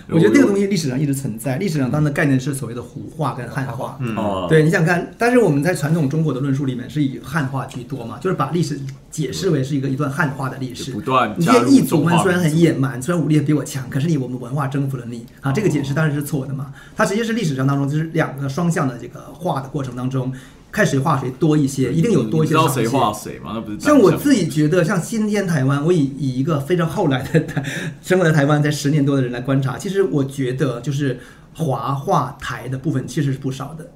[0.09, 1.55] 我觉得这个东西历史上一直存在。
[1.57, 3.97] 历史上当的概念是所谓的胡化跟汉化。
[4.15, 10.91] 哦，对，你想看，但是我们在传统中国的论述里面是以汉化居多嘛，就是把历史解释为是一个一段汉化的历史。
[10.91, 16.71] 不断你这些异族们虽然很野蛮，虽然武力比我强，可是你我们文化征服了你啊，这个解释当然是错的嘛。
[16.95, 20.31] 它实际是历史上当中就是两个双向的这个化的过程当中。
[20.75, 22.49] 看谁画谁多一些，一定有多一些。
[22.49, 23.51] 知道谁画谁吗？
[23.53, 27.63] 那不是像我自己觉得，像今天台湾，我以以一个非常后来的台
[28.01, 31.17] 生活在台湾在十年多的人来观察，其实我觉得就是
[31.53, 33.89] 华画台的部分其实是不少的，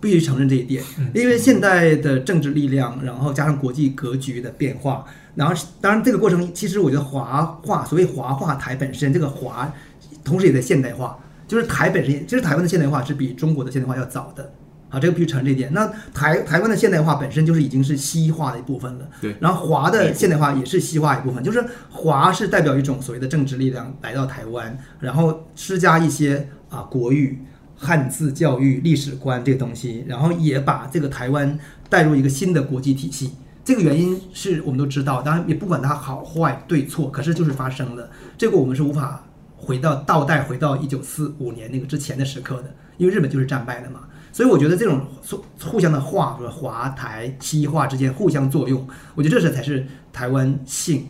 [0.00, 0.82] 必须承认这一点。
[1.14, 5.04] 因为现在的政治力量，然后加上国际格局的变化，
[5.36, 9.72] 然后当然这个过程，其实我觉得华画所谓华画台本身这个华，
[10.24, 11.16] 同时也在现代化，
[11.46, 14.52] 就是台本身，其实台湾的现代化是比中国的现代化要早的。
[14.94, 15.72] 啊，这个必须承认这一点。
[15.72, 19.08] 那台台湾的现代化本身就是已经是西化的一部分了。
[19.20, 19.34] 对。
[19.40, 27.40] 然后华的现代化也是西化一部分，就是华是代表一种所谓的政治力量来到台湾，然后施加一些啊国语、
[27.76, 33.32] 汉字教育、历史观这个东西，然后也把这个台湾带入一个新的国际体系。
[33.64, 38.10] 这个原因是我们都知道，当然也不管它好坏对错，可是就是发生了。
[38.36, 39.24] 这个我们是无法
[39.56, 44.00] 回到倒带回到一九四五年那个之前的时刻的，因为日本就是战败了嘛。
[44.34, 45.00] 所以我觉得这种
[45.62, 51.06] 互相的化和华台西化之间互相作用，我觉得这是才是台湾性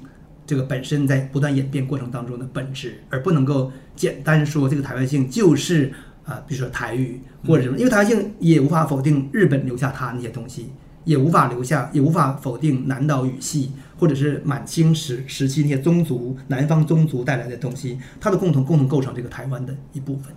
[0.46, 5.90] 这个本身在不断演变过程当中的本质，而不能够简单说这个台湾性就是
[6.26, 10.68] 啊，比如说台语或者什么，因为台湾性也无法否定日本留下它那些东西，
[11.04, 20.30] 也无法留下，也无法否定南岛语系或者是满清时时期那些宗族南方宗族带来的东西，它的共同共同构成这个台湾的一部分。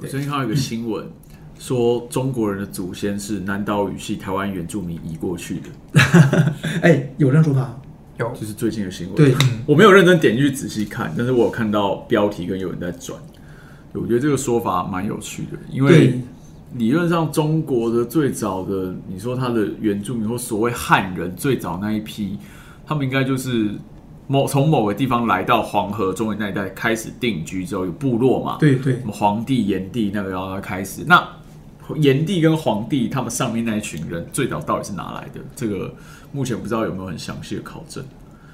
[0.00, 1.08] 我最近看到一个新闻。
[1.64, 5.70] 说中国人的祖先是南岛语系台湾原住民移过去的，
[6.82, 7.80] 哎，有这样说法？
[8.18, 9.16] 有，就是最近的新闻。
[9.16, 13.18] 对， 我没有认真点进去仔细看，但是我有看到标题跟有人在转。
[13.94, 16.20] 我觉得这个说法蛮有趣的，因为
[16.74, 22.38] 理论上中国的最早的，你说他的原住民或所谓汉人最早那一批，
[22.86, 23.70] 他们应该就是
[24.26, 28.58] 某从某个地方来到黄河中原那一带开始定居之后有部落嘛？
[28.60, 31.26] 对对，什么黄帝、炎帝那个然后开始那。
[31.96, 35.40] 炎帝跟黄帝他们上面那一群人最早到底是哪来的？
[35.54, 35.94] 这个
[36.32, 38.04] 目前不知道有没有很详细的考证。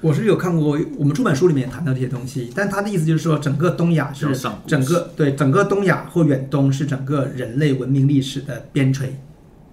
[0.01, 4.35] 我是有看过，我们出版书里面谈到这些东西，但他的意思就是说，整个东亚是
[4.67, 9.09] 整个对整个东亚或远东是整个人类文明历史的边陲。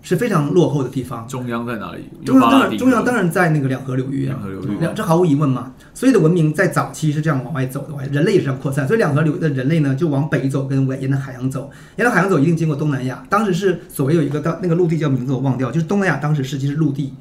[0.07, 1.27] 是非常落后的地方。
[1.27, 2.09] 中央在哪里？
[2.23, 4.31] 中央当然，中央当然在那个两河流域啊。
[4.31, 5.73] 两河流域，这毫无疑问嘛。
[5.93, 8.87] 所有的文明在早期是这样往外走的，人类也是这样扩散。
[8.87, 11.69] 所以两河流域的人类呢，就往北走，跟沿着海洋走。
[11.97, 13.21] 沿着海洋走，一定经过东南亚。
[13.29, 17.13] 当时是所谓有一个到那个陆地叫名字我忘掉，就是东南亚当时实际是陆地，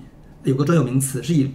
[0.44, 1.51] 有个专有名词，是以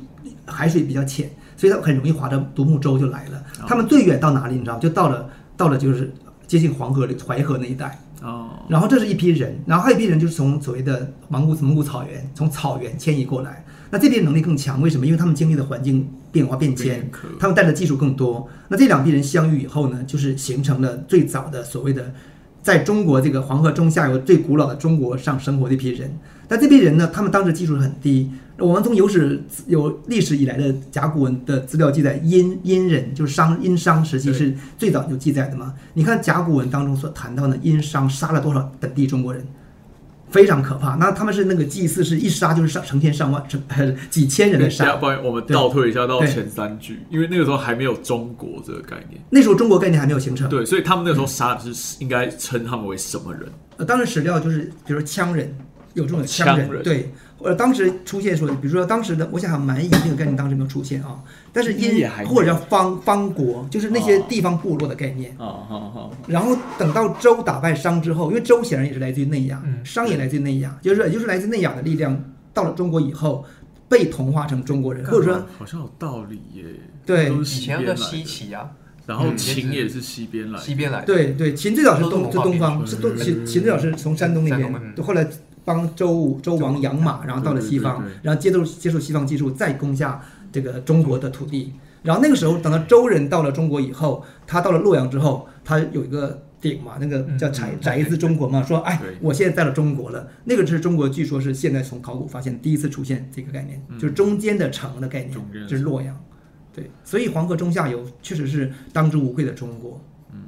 [0.45, 3.41] 海水比较浅，所以它很容易划着独木舟就来了。
[3.65, 4.55] 他们最远到哪里？
[4.55, 6.13] 你知道就到了到了就是
[6.45, 7.97] 接近黄河、淮河那一带。
[8.21, 13.65] 哦，然后这是一批人，然后还有一批人就是从所谓的蒙古蒙古草原，从草原迁移过来。
[13.89, 15.05] 那这批人能力更强，为什么？
[15.05, 18.47] 因为他们经历的环境变化变迁，他们带的技术更多。
[18.69, 22.13] 那这两批人相遇以后呢，就是形成了最早的所谓的，
[22.61, 26.15] 在中国这个黄河中下游最古老的中国上生活的一批人。
[26.51, 28.29] 但这批人呢，他们当时技术很低。
[28.57, 35.73] 我们从有史有历史以来的甲骨文的资料记载，殷殷人就是商殷商时期是最早就记载的嘛？
[35.93, 39.47] 你看甲骨文当中所谈到的殷商杀了多少本地中国人，
[40.29, 40.95] 非常可怕。
[40.95, 43.63] 那他们是那个祭祀是一杀就是上成千上万成
[44.11, 44.97] 几千人的杀。
[44.97, 50.49] 关于我们倒退一下到前三句，因为那个时候还没有中国这个概念，那时候中国概念还没有形成。
[50.49, 53.47] 对，所以他们那个时候杀的是应该称他们为什么人？
[53.77, 55.55] 呃，当时史料就是比如说羌人。
[55.93, 61.19] 有这种羌人，对，呃，当时出现说，比如说当时的，我想蛮夷这个概念当时没有出现啊，
[61.51, 64.25] 但是因或者叫方方国，就是那些哦。
[64.29, 65.31] 地方部落的概念。
[65.31, 72.23] 啊，好好，然后等到周打败商之后，因为周显然也是来自于内亚，嗯商也来自于内亚，就是也就是来自内亚的力量
[72.53, 73.43] 到了中国以后
[73.89, 76.63] 被同化成中国人，或者说好像有道理耶，
[77.05, 77.33] 对。
[77.33, 78.69] 以前那个西的，岐啊，
[79.05, 84.71] 然后嗯秦也是西边来的，西边来的，对对，秦最早是东都是东方，是东嗯秦秦最早是从山东那边
[85.03, 85.27] 后来
[85.63, 91.73] 帮周武周王养马，然后到了西方然后接受接受西方技术，再攻下这个中国的土地。
[92.03, 100.27] 然后那个时候，等到周人到了中国以后，他到了洛阳之后，他有一个鼎嘛，那个叫宅嗯宅子中国嘛，说哎，我现在在了中国了。
[100.45, 106.19] 那个是中国，据说是现在从考古发现第一次出现这个概念，就是中间的城的概念就是洛阳。
[106.73, 110.01] 对，所以黄河中下游确实是当之无愧的中国。
[110.33, 110.39] 嗯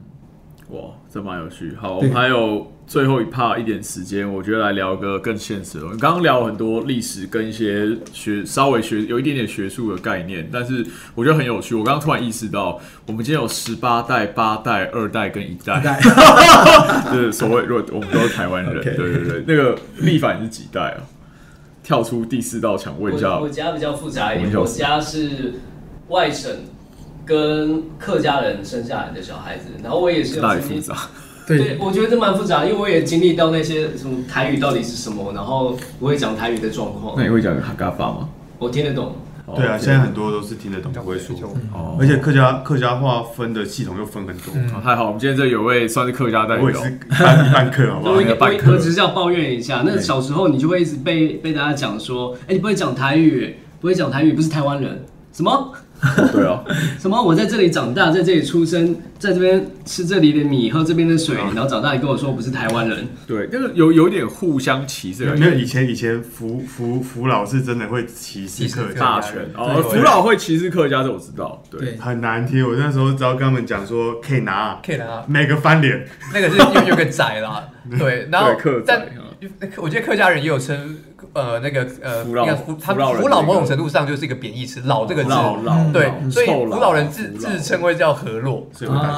[0.69, 1.75] 哇，这蛮有趣。
[1.75, 5.99] 好，我们还有最后一 part 一点时间，我觉得来聊个更现实的东西。
[5.99, 11.73] 刚刚聊很多历史跟一些学稍微学有一点点学术的概念，但是我觉得很有趣。
[11.73, 15.99] 我刚刚突然意识到，我们今天有十八代、八代、二代跟一代，代
[17.11, 19.43] 就是所谓如果我们都是台湾人对对对。
[19.47, 21.01] 那个立法是几代啊？
[21.83, 25.53] 跳出第四道墙，问一下我我家比较复杂一点，我我家是
[26.09, 26.49] 外省
[27.25, 30.41] 跟客家人生下来的小孩子，然后我也是有
[31.47, 37.15] 对，我觉得这蛮复杂，因为我也经历到那些什么台语到底是什么，然后不会讲台语的状况。
[37.17, 38.29] 那，你会讲哈嘎法吗？
[38.59, 39.15] 我听得懂。
[39.55, 41.35] 对啊，哦现在很多都是听得懂不会说，
[41.73, 41.97] 哦。
[41.99, 44.53] 而且客家客家话分的系统又分很多。
[44.53, 46.63] 还好太好，我们今天这有位算是客家代表。
[46.63, 48.13] 我也，是半半课，好不好？
[48.13, 48.21] 我？
[48.21, 55.73] 那个半课我我只是要抱怨一下，那小时候你就会一直被被大家讲说，哎、你不会讲台语，不会讲台语，不是台湾人，什么
[56.33, 56.63] 对啊，
[56.99, 57.21] 什么？
[57.21, 65.45] 我在这里长大，在这里出生，在这边吃这里的米，喝这边的水，然后长大你跟我说我不是台湾人，对，就是有有点互相歧视的感觉。
[65.45, 69.49] 没有以前以前福福福老是真的会歧视客家， 大权。
[69.55, 69.99] 哦，对。
[69.99, 71.63] 扶老会歧视客家，这我知道。
[71.71, 72.67] 对，很难听。
[72.67, 77.63] 我那时候只要跟他们讲说可以拿，可以的啊，每个翻脸，那个是有有个仔啦，
[77.97, 79.23] 对，然后对客但嗯。
[79.75, 80.97] 我觉得客家人也有称
[81.33, 82.23] 呃那个呃
[82.81, 88.67] 他扶老某种程度上就是一个贬义词，老这个字，老老对，所以臭扶老人自自称会叫河洛，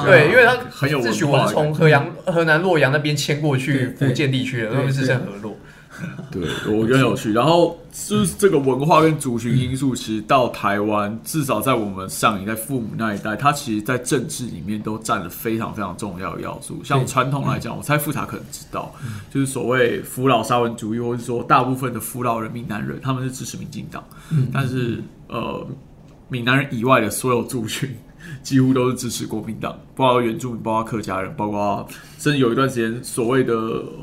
[0.04, 0.56] 对，因为他
[1.00, 5.56] 自诩我是从河阳河南洛阳那边迁过去福建地区的，对所以自称河洛。
[6.30, 6.42] 对，
[6.72, 7.32] 我觉得很有趣。
[7.32, 16.82] 然后就是这个文化跟族群因素，其实到台湾，至少在我们上一代父母那一代，它其实在政治里面都占了非常非常重要的要素。
[16.84, 18.94] 像传统来讲，我猜富察可能知道，
[19.30, 24.04] 就是所谓扶老沙文主义，或者说大部分的扶老人民南人，他们是支持民进党，
[24.52, 25.66] 但是呃，
[26.28, 27.94] 闽南人以外的所有族群。
[28.46, 31.84] 几乎都是支持国民党，包括原住民，包括客家人，包括
[32.16, 33.52] 甚至有一段时间所谓的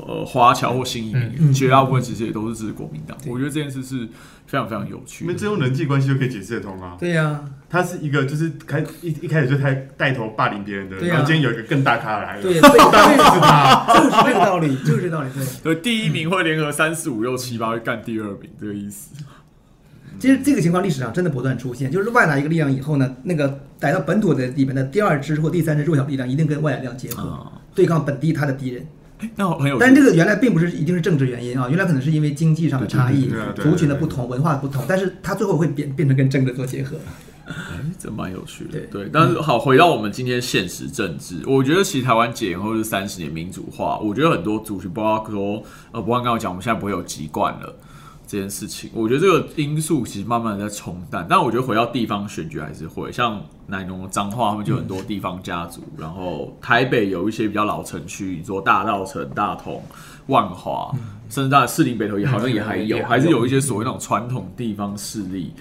[0.06, 3.16] 呃华侨或新移民，绝大部分其实也都是支持国民党。
[3.26, 4.06] 我觉得这件事是
[4.46, 5.36] 非常非常有趣的你们。
[5.38, 6.94] 这用人际关系就可以解释得通啊。
[7.00, 15.28] 对呀、他是一个就是开一一开始就开带头霸凌别人的，然后今天有一个更大咖来了，对， 对，就是他，就 是这个道理，就是这个道理。
[15.62, 19.14] 对，对，第一名会联合三四五六七八，会干第二名，这个意思。
[20.18, 28.86] 其实这个情况历史上真的不断出现，就是外来一个力量以后呢，那个逮到本土的里面的第二支或第三支弱小力量，一定跟外来力量结合，啊，对抗本地他的敌人。
[29.36, 29.78] 那很有。
[29.78, 36.96] 但这个原来并不是一定是政治原因啊，原来可能是因为经济上的差异族群的不同、文化的不同，但是它最后会变变成跟政治做结合。
[37.46, 37.54] 哎，
[37.98, 38.70] 这蛮有趣的。
[38.72, 45.62] 对对，但是好，回到我们今天现实政治，我觉得其实台湾解严后是三十年民主化，我觉得很多族群，包括说
[45.92, 47.74] 呃，不光刚刚讲，我们现在不会有籍贯了。
[48.34, 59.80] 这件事情，我觉得这个因素其实慢慢的在冲淡，但我觉得回到地方选举还是会，像南农、彰化他们就很多地方家族，然后台北有一些比较老城区，你说大道城、大同、
[60.26, 60.92] 万华，
[61.30, 65.52] 甚至在士林北头也好像也还有，也还有还是有一些所谓那种传统地方势力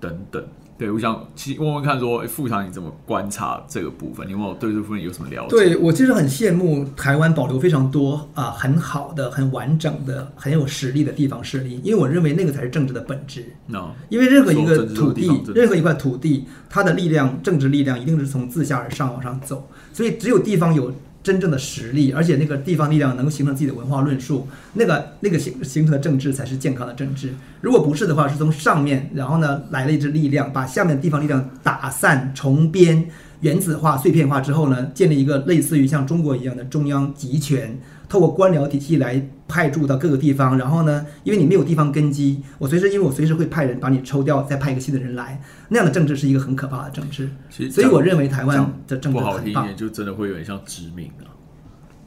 [0.00, 0.42] 等等。
[0.82, 4.26] 对，我想去问问看说，诶副厂你怎么观察这个部分？
[4.26, 5.50] 你有没有对这部分有什么了解？
[5.50, 13.54] 对我其实很羡慕台湾保留非常多啊、很好的、很完整的、很有实力的地方势力，因为我认为那个才是政治的本质。
[13.68, 20.92] 那因为任何一个土地任何一块土地，它的力量、政治力量一定是从自下而上往上走，所以只有地方有
[21.22, 27.32] 真正的实力，而且那个地方力量能够形成自己的文化论述，那个那个形形成的政治才是健康的政治。
[27.60, 33.08] 如果不是的话，是从上面，然后呢来了一支力量，把下面的地方力量打散、重编、
[33.40, 37.78] 原子化、碎片化之后呢，建立一个类似于像中国一样的中央集权，
[38.12, 45.40] 透过官僚体系来派驻到各个地方，然后呢，因为你没有地方根基，我随时因为我随时会派人把你抽掉，再派一个新的人来，
[45.70, 47.30] 那样的政治是一个很可怕的政治。
[47.48, 49.74] 其实所以我认为台湾的政治不好听一点，。
[49.74, 51.32] 就真的会有点像殖民啊，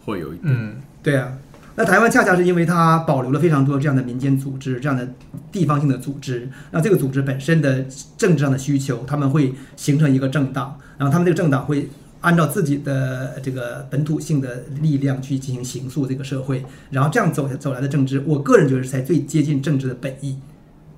[0.06, 0.44] 会有一点。
[0.56, 1.32] 嗯，对啊，
[1.76, 5.12] 那台湾恰恰是因为它保留了非常多这样的民间组织、这样的
[5.52, 7.84] 地方性的组织，那这个组织本身的
[8.16, 11.90] 政治上的需求，他们会形成一个政党，然后他们这个政党会
[12.26, 20.36] 按照自己的这个本土性的力量去进行形塑这个社会，然后这样走走来的政治，我个人觉得是才最接近政治的本意。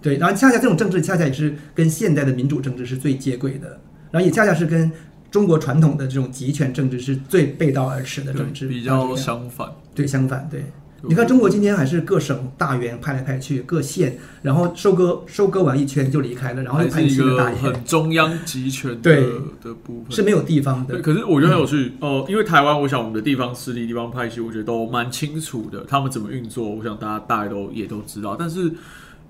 [0.01, 3.77] 对，然后恰恰这种政治恰恰也是跟现代的民主政治是最接轨的，
[4.09, 4.89] 然后也恰恰是跟
[5.29, 9.69] 中国传统的这种集权政治是最背道而驰的政治，比较相反。
[9.93, 10.63] 对，相反，对。
[11.03, 19.21] 你看中国今天还是各省大员派来派去，各县，然后收割收割完一圈就离开了，然后又派一新的大员，个很中央集权的对
[19.61, 20.99] 的部分，是没有地方，的。
[21.01, 28.35] 可是我觉得很有趣哦、因为台湾，我想我们的地方势力、地方派系，我觉得都蛮清楚的，他们怎么运作，我想大家大概都也都知道。
[28.37, 28.71] 但是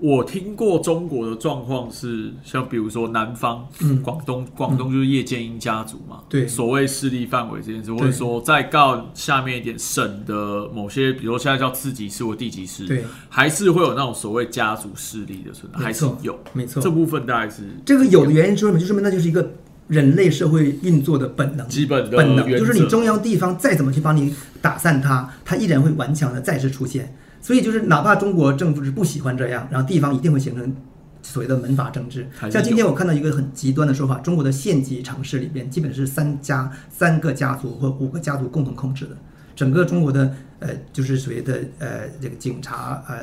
[0.00, 16.38] 我听过中国的状况是，像比如说南方，嗯广东，广东就是叶剑英家族嘛，对所谓势力范围这件事，或对者说再告下面一点省的某些，比如说现在叫次级市或地级市，对，还是会有那种所谓家族势力的存在，没还是有。
[16.52, 19.50] 没错这，部分大概是这个有的原因说明就说明那就是一个
[19.88, 21.66] 人类社会运作的本能。
[21.66, 24.32] 基本的本能就是你中央地方再怎么去帮你
[24.62, 27.12] 打散它，它依然会顽强的再次出现。
[27.40, 30.76] 所以就是哪怕中国政府是不喜欢这样，然后地方一定会形成
[31.22, 39.16] 所谓的门阀政治像今天我看到一个很极端的说法，中国的县级城市里边基本是三家三个家族或五个家族共同控制的，
[39.54, 43.16] 整个中国的呃就是所谓的呃这个警察呃。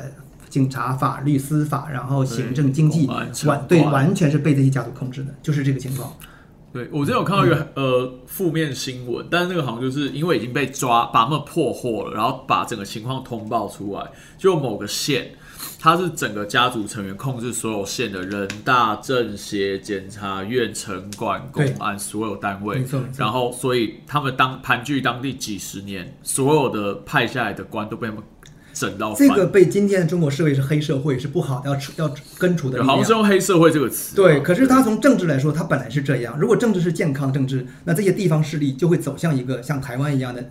[0.48, 6.10] 警察、法律、司法，然后行政、经济，公安城完对管完全是被这些家族控制的，就是这个情况。
[6.76, 14.02] 对我之前有看到一个、呃负面新闻，但是那个好像就是因为已经被抓，把他们破获了，然后把整个情况通报出来，
[14.36, 15.30] 就某个县。
[15.78, 22.84] 他是整个家族成员控制所有县的人大、政协、检察院、城管、公安所有单位
[23.16, 28.22] 然后所以他们当盘踞当地几十年，所有的派下来的官都被他们
[28.76, 29.14] 整到。
[29.14, 32.86] 这个被今天的中国视为是黑社会，是不好的，要除要根除的对力量。
[32.86, 34.28] 好像是用黑社会这个词嘛。
[34.28, 36.38] 对，可是它从政治来说，它本来是这样。
[36.38, 40.44] 如果政治是健康政治，那这些地方势力就会走向一个像台湾一样的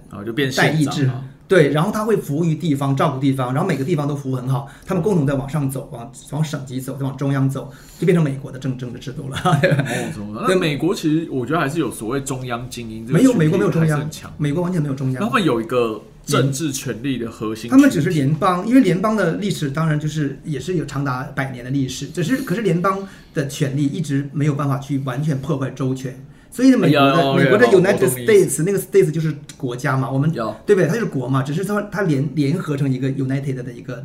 [0.57, 1.09] 代议制。
[1.48, 9.38] 对，然后他会服务于地方，照顾地方，然后每个地方都服务很好，他们共同在往上走，往往省级走，再往中央走，就变成美国的政政治制度了。
[9.43, 15.24] 哦， 美国其实我觉得还是有所谓中央精英这个没有，美国没有中央美国完全没有中央。
[15.24, 26.20] 他们有一个政治权力的核心，他们只是联邦，因为联邦的历史当然就是也是有长达百年的历史，只是可是联邦的权力一直没有办法去完全破坏州权，
[26.56, 30.32] 所以，美国的、美国的 United States 那个 States 就是国家嘛，我们
[30.66, 30.88] 对不对？
[30.88, 34.01] 它就是国嘛，只是它它联联合成一个 United 的一个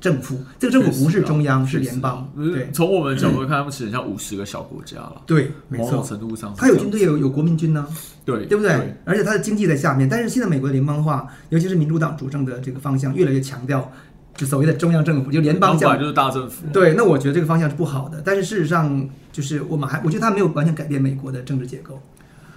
[0.00, 5.22] 政府，这个政府不是中央，是联邦，对从我们的角度看，他们其实很像五十个小国家了。
[5.24, 6.02] 对，没错。
[6.02, 7.86] 程度上有军队，有有国民军呢、
[8.24, 8.72] 对对不对？
[9.04, 13.88] 而且它的经济在下面，但是现在美国的联邦化，尤其是民主党主政的这个方向，越来越强调
[14.36, 16.66] 就所谓的中央政府，就联邦政府。
[16.72, 18.20] 对，那我觉得这个方向是不好的。
[18.24, 22.00] 但是事实上，就是我们还，我觉得它没有完全改变美国的政治结构。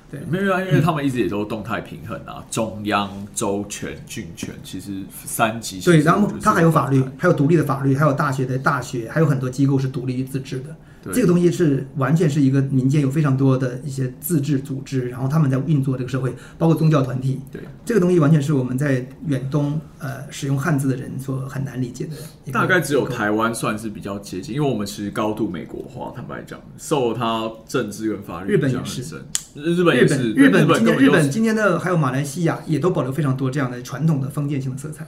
[0.09, 5.81] 对，没有啊，因为他们一直也都动态平衡啊，中央、州权、郡权，其实三级。
[5.81, 10.75] 对，然后它还有法律还有独立的法律，还有大学的大学，还有很多机构是独立于自治的。
[11.03, 17.39] 对这个东西是完全是一个民间有非常多的一些自治组织，然后他们在运作这个社会，包括宗教团体。
[17.51, 29.21] 对，这个东西完全是我们在远东呃使用汉字的人所很难理解的大概只有台湾算是比较接近，因为我们其实高度美国化，坦白讲，受它政治跟法律日本影响也是。
[29.57, 35.07] 日本日也是，本日本本今天日本就是本今天的还有马来西亚也都保留非常多这样的传统的封建性的色彩。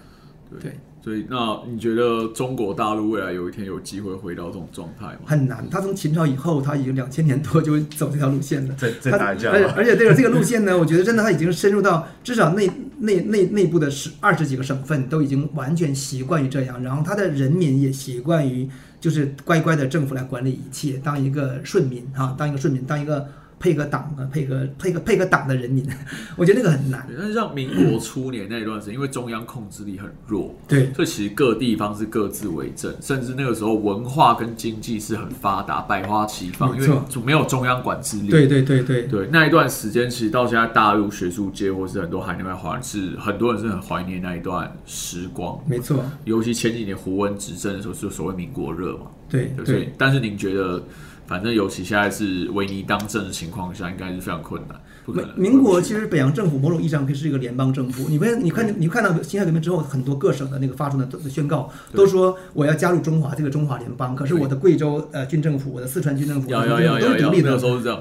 [0.60, 5.20] 对，所以那你觉得中国大陆未来有一天有机会回到这种状态吗？
[5.26, 5.64] 很难。
[5.70, 8.74] 他从秦朝以后，他已经两千年多就走这条路线了。
[8.76, 9.52] 再再一架。
[9.52, 18.68] 而且而且这个这个路线呢，我觉得真的他已经深入到至少内内内内部的十二十几个省份都已经完全习惯于这样，然后他的人民也习惯于
[19.00, 23.28] 就是乖乖的政府来管理一切，当一个顺民啊，当一个顺民，当一个
[23.60, 25.86] 配合党的配合配合配合党的人民，
[26.38, 27.06] 我觉得那个很难。
[27.18, 38.30] 那像民国初年那一段时间，因为中央控制力很弱，对所以其实各地方是各自为政，甚至那个时候文化跟经济是很发达，百花齐放，因为没有中央管制力。
[38.30, 49.08] 对对对对对，那一段时间，其实到现在大陆学术界或是很多海内外华人是很多人是很怀念那一段时光，没错，尤其前几年胡温执政的时候，是所谓民国热嘛。
[49.30, 49.94] 对对，所以对。
[49.98, 50.82] 但是您觉得，
[51.30, 54.76] 反正尤其现在是维尼当政的情况下，应该是非常困难，
[55.06, 55.38] 不可能。
[55.38, 58.10] 民国其实北洋政府某种意义上可以是一个联邦政府。
[58.10, 64.16] 你们，你看，你看到辛亥革命之后，很多各省的那个发出的的宣告，都说我要加入中华这个中华联邦。
[64.16, 67.60] 可是我的贵州呃军政府，我的四川军政府，都是独立的。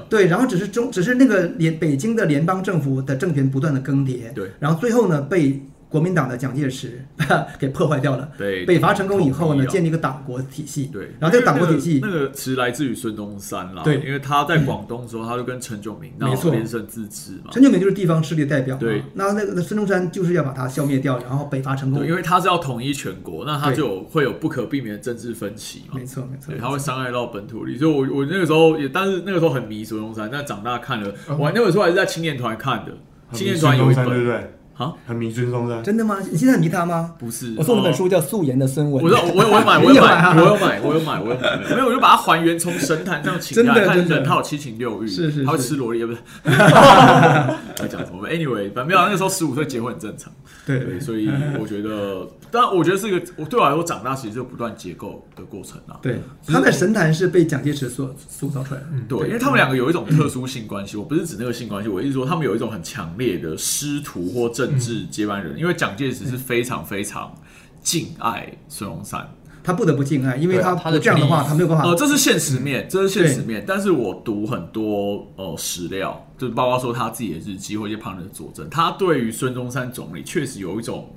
[0.09, 7.03] 对，然后只是中，只是那个联北京的联邦政府的政权不断的更迭，对，然后最后呢被国民党的蒋介石
[7.57, 8.29] 给破坏掉了。
[8.37, 10.85] 对，北伐成功以后呢，建立一个党国体系。
[10.93, 13.97] 对，然后这个党国体系那个那个词来自于孙中山啦，对。
[14.01, 16.51] 因为他在广东的时候，他就跟陈炯明 闹没错。
[16.51, 18.79] 连胜自治嘛，陈炯明就是地方势力的代表嘛。
[18.79, 19.03] 对。
[19.15, 21.99] 那那个那孙中山就是要把他消灭掉，然后北伐成功。
[21.99, 22.07] 对，。
[22.07, 25.95] 因为他是要统一全国，那他就有会有不可避免的政治分歧嘛。
[25.95, 32.91] 没，错没错对，，他会伤害到本土利益，所以我我那个时候也，但是那个时候很迷孙中山，但长大看了，我还那个时候还是在青年团看的，
[33.33, 34.53] 青年团有一本？
[34.79, 35.83] 啊，很迷孙中山。
[35.83, 36.17] 真的吗？
[36.31, 37.13] 你现在很迷他吗？
[37.19, 39.03] 不是，我送了本哦书叫《素颜的孙文》。
[39.05, 46.19] 我知道，我有我有买， 我有买，我有买，我有买，我有买，没有，我就把它还原从神坛上请下来，看人他有七情六欲，是是他会吃萝莉，不是？
[46.47, 50.31] 要讲什么？Anyway，反正没有，那个时候十五岁结婚很正常，
[50.65, 55.99] 对对，所以我觉得，当然我觉得是一个，我对我来说长大其实就不断结构的过程啊。
[56.01, 58.87] 对，他在神坛是被蒋介石所塑造出来的。
[59.09, 67.33] 对，因为他们两个有一种特殊性关系，我不是指那个性关系，我意思说他们有一种很强烈的师徒或政治接班人，因为蒋介石是非常非常
[67.81, 69.27] 敬爱孙中山，
[69.63, 73.63] 他不得不敬爱，因为他他的这样的话，他没有办法呃，这是现实面，这是现实面。
[73.67, 81.09] 但是我读很多呃史料，就是包括说他自己的日记或一些旁人的佐证，他对于孙中山总理确实有一种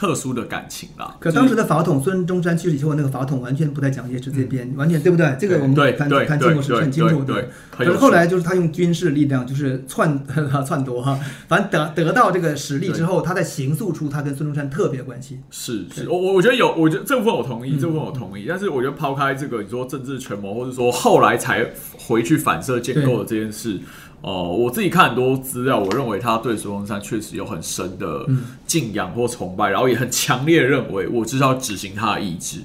[0.00, 1.14] 特殊的感情啦。
[1.20, 5.36] 可当时的法统孙中山去世以后，那个法统完全不在蒋介石这边，完全对不对？
[5.38, 7.48] 这个我们谈对对谈清楚是很清楚的对对。
[7.70, 10.18] 可是后来就是他用军事力量，就是篡
[10.66, 15.38] 篡夺哈，反正得得到这个实力之后，他在形塑出他跟孙中山特别的关系。
[15.50, 18.46] 是是，我我我觉得有，我觉得这部分我同嗯意，这部分我同意。
[18.48, 21.66] 但是我觉得抛开这个，你说政治权谋，或者说后来才
[21.98, 23.78] 回去反射建构的这件事，
[24.22, 32.60] 哦、我自己看很多资料，我认为他对孙中山确实有很深的嗯敬仰或崇拜，然后也很强烈认为我至少要执行他的意志。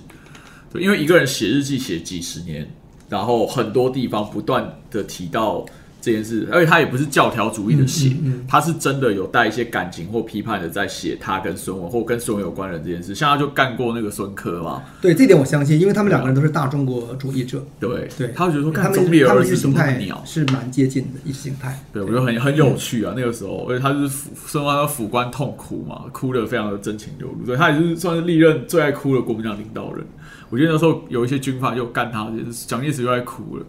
[0.72, 2.70] 对，因为一个人写日记写几十年，
[3.08, 5.66] 然后很多地方不断的提到
[6.06, 21.84] 这件事，而且他也不是教条主义的写，嗯嗯嗯他是真的有带一些感情或批判的在写他跟孙文或跟孙文有关的这件事，像他就干过那个孙科嘛，对这点我相信，因为他们两个人都是大中国主义者，对对，他就觉得说他看中立的们他们意儿子怎么形态是蛮接近的意识形态。
[21.92, 30.06] 对我觉得很很有趣啊，那个时候，而且他就是府孙中山的府官痛哭嘛，哭的非常的真情流露，所以他也是算是历任最爱哭的国民党领导人。
[30.52, 33.66] 我觉得那时候有一些军阀就干他，就是蒋介石又爱哭了，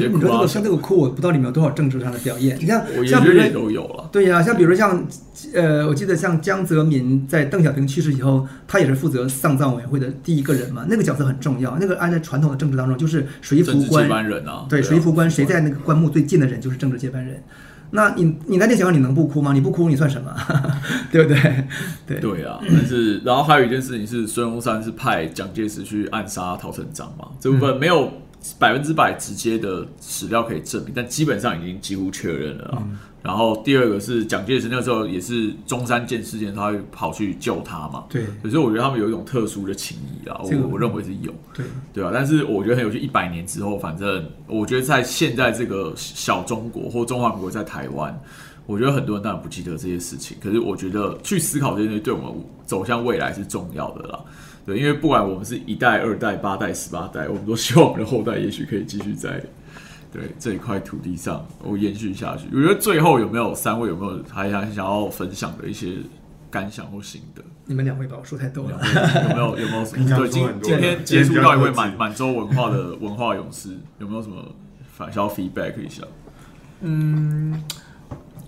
[0.00, 2.58] 你说这个像这个哭，我不知道里面有多少政治上的表演。
[2.60, 4.08] 你像我也像比如说觉得也都有了。
[4.12, 5.06] 对呀、像比如像
[5.54, 11.76] 呃，我记得像江泽民在邓小平去世以后，他也是负责丧葬委员会的第一个人嘛，那个角色很重要。
[11.78, 17.42] 那个按在传统的政治当中，就是谁服官，班人啊，对，啊谁服官，谁在那个棺木最近的人就是政治接班人。
[17.90, 19.52] 那你你在那情况你能不哭吗？
[19.52, 20.34] 你不哭你算什么？
[21.12, 21.64] 对不对？
[22.04, 28.12] 对对啊，但是然后还有一件事情是，孙中山是派蒋介石去暗杀陶成章嘛，这部分没有
[28.58, 32.82] 百分之百直接的史料可以证明，但基本上已经几乎确认了啊。
[33.22, 41.34] 然后第二个是蒋介石那时候也是中山舰事件，他会跑去救他嘛，对所以我觉得他们有一种特殊的情谊啊，我这个我认为是有。
[41.52, 43.00] 对，对啊，但是我觉得很有趣。
[43.00, 48.16] 一百年之后，反正我觉得在现在这个小中国或中华民国在台湾，
[48.66, 52.32] 我觉得很多人当然不记得这些事情，可是我觉得去思考这些东西，对我们
[52.64, 54.20] 走向未来是重要的啦。
[54.66, 59.40] 对，因为不管我们是一代、二代、八代、十八代，我们都希望我们的后代也许可以继续在
[60.12, 62.48] 对这一块土地上我延续下去。
[62.52, 65.98] 我觉得最后有没有三位有没有还想想要分享的一些
[66.50, 67.42] 感想或心得？
[67.66, 68.80] 你们两位把我说太多了。
[69.28, 70.16] 有没有有没有什么？
[70.16, 74.44] 对，今今天接触到一位满满洲文化的文化勇士，有没有什么
[74.92, 76.02] 反想要 feedback 一下？
[76.80, 77.62] 嗯，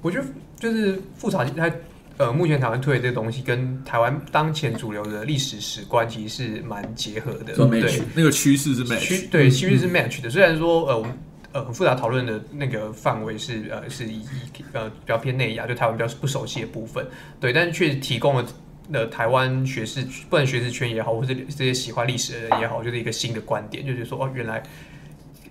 [0.02, 0.26] 我觉得
[0.58, 1.70] 就是复查它
[2.16, 10.28] 呃，目前台湾推的这个东西跟台湾当前主流的历史史观其实是蛮结合的，match 那个趋势是 match，对趋势是 match 的。
[10.28, 11.18] 虽然说呃，我们
[11.52, 17.06] 呃很复杂讨论的那个范围是呃是以以呃比较偏内亚，就台湾比较不熟悉的部分，
[17.38, 18.44] 对，但是却提供了。
[18.90, 24.62] 那台湾学士，不管学士圈也好，或是这些喜欢历史的人也好，就是一个新的观点，就是说哦，原来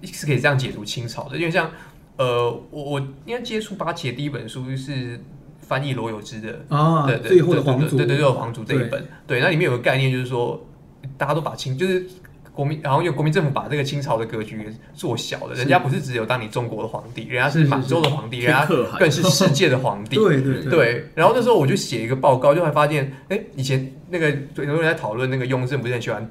[0.02, 1.38] 是可以这样解读清朝的。
[1.38, 1.70] 因为像
[2.18, 5.20] 呃，我我应该接触八旗的第一本书是
[5.62, 10.66] 翻译罗有之的啊，对对最后的皇族，对对对，最后皇族这一本，对，那里面有个概念就是说，
[11.18, 12.06] 大家都把清就是。
[12.58, 18.66] 国民，然后有国民政府把这个清朝的格局做小了，人家不是只有当你中国的皇帝，人家是满洲的皇帝，人家
[18.98, 20.16] 更是世界的皇帝。
[20.18, 26.28] 对对对对，然后那时候我就写一个报告，就会发现，哎，以前那个很多人在讨论那个雍正不是很喜欢，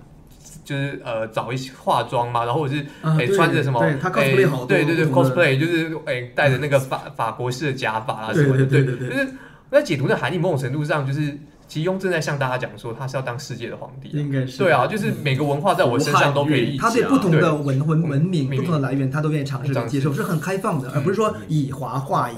[0.66, 9.28] 就是呃找一些化妆嘛，然后我是哎、啊穿着什么，哎 cosplay 好多对对对，cosplay 就是哎戴着那个法法国式的假发啊什么的，对对对对就是
[9.70, 11.38] 我在解读的含义，某种程度上就是。
[11.68, 14.58] 其实雍正在向大家讲说，他是要当世界的皇帝啊、应该是。
[14.58, 22.36] 对啊，就是每个文化在我身上都可以他对不同的文文文明、不同的来源，他都愿意尝试尝试接受，是很开放的，嗯而不是说以华化夷。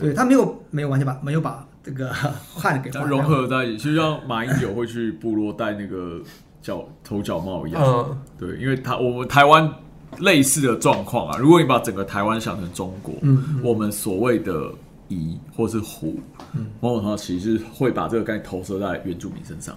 [0.00, 2.10] 对他没有没有完全把没有把这个
[2.56, 6.18] 汉给它融合在一起，就像马英九会去部落带那个
[6.62, 7.82] 角头角帽一样。
[7.84, 9.70] 嗯，对，因为他我们台湾
[10.18, 14.70] 类似的状况啊，如果你把整个台湾想成中国，嗯我们所谓的
[15.08, 16.18] 夷或是胡，
[16.54, 19.76] 嗯某种程度其实是会把这个概念投射在原住民身上。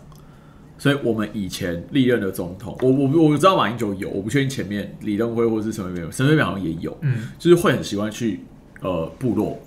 [0.78, 8.42] 所以，我们以前历任的总统，我我我知道马英九有，我不确定前面李登辉或是陈水扁，陈水扁好像也有，嗯，就是会很喜欢去
[8.82, 9.58] 呃部落，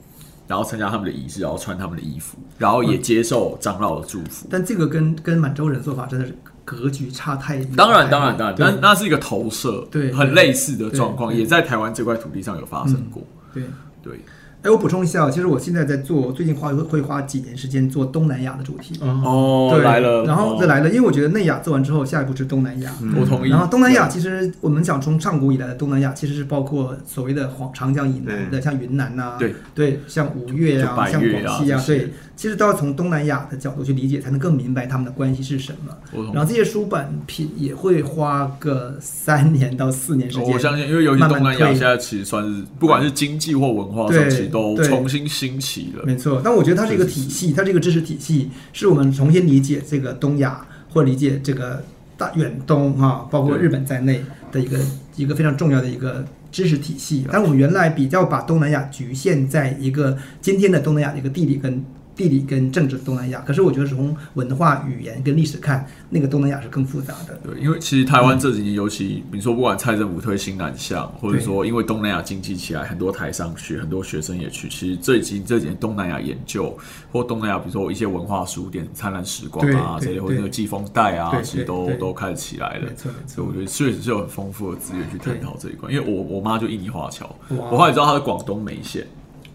[0.46, 4.46] 然后参加他们的仪式，然后穿他们的衣服，然后也接受长老的祝福。
[4.50, 6.36] 但这个跟跟满洲人做法真的是
[6.68, 7.66] 格局差太远。
[7.74, 13.22] 当然，当然，当然，对但那是一个投射，对很类似的状况，也在台湾这块土地上有发生过。
[13.54, 13.62] 对。
[14.00, 14.20] 对，
[14.62, 18.98] 哎，我补充一下，其实我现在在做，最近花会会花几年时间做东南亚的主题。
[19.02, 22.92] 哦，对，来了，然后哦再来了，因为我觉得内亚做完之后，下一步是东南亚。
[23.20, 23.50] 我同意。
[23.50, 35.92] 然后东南亚其实我们讲从上古以来的东南亚，其实是包括所谓的黄长江以南的，像云南呐、对对，像吴越就啊，像广西啊，对，其实都要从东南亚的角度去理解，才能更明白他们的关系是什么。
[36.32, 40.48] 然后这些书版品也会花个三年到四年时间。
[40.48, 46.04] 我相信，因为尤其慢慢东南亚现在其实算是，不管是经济或文化上，对其实都重新兴起了。
[46.06, 51.82] 没错，但我觉得它是一个体系，它是一个知识体系，是我们重新理解这个东亚或理解这个
[52.16, 54.22] 大远东啊，包括日本在内
[54.52, 54.78] 的一个
[55.16, 57.26] 一个非常重要的一个知识体系。
[57.32, 61.84] 但我们原来比较把东南亚局限在一个今天的东南亚的一个地理跟
[62.18, 67.38] 地理跟政治的东南亚，可是我觉得从文化、语言跟历史看，那个东南亚是更复杂的。
[67.44, 74.68] 对，因为其实台湾这几年，尤其比如说，不管蔡政府推新南向，或者对说因为东南亚经济起来，很多台商去，很多学生也去。
[74.68, 76.76] 其实最近这几年东南亚研究
[77.12, 82.88] 或东南亚，比如说一些文化书店、灿烂时光啊这些，或者那个季风带啊，其实都都开始起来了
[83.26, 83.52] 所以我。
[83.58, 85.90] 觉得确实是有很丰富的资源去探讨这一块。
[85.90, 89.04] 因为我我妈就印尼华侨，我后来知道她是广东梅县，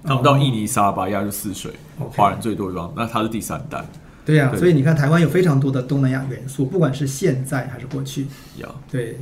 [0.03, 3.83] 他们到印尼沙巴亚就泗水华人最多的地方，那它是第三代
[4.25, 4.59] 对呀、对。
[4.59, 8.27] 所以你看台湾有非常多的东南亚元素，不管是现在还是过去。
[8.57, 8.67] 呀。
[8.91, 9.17] 对，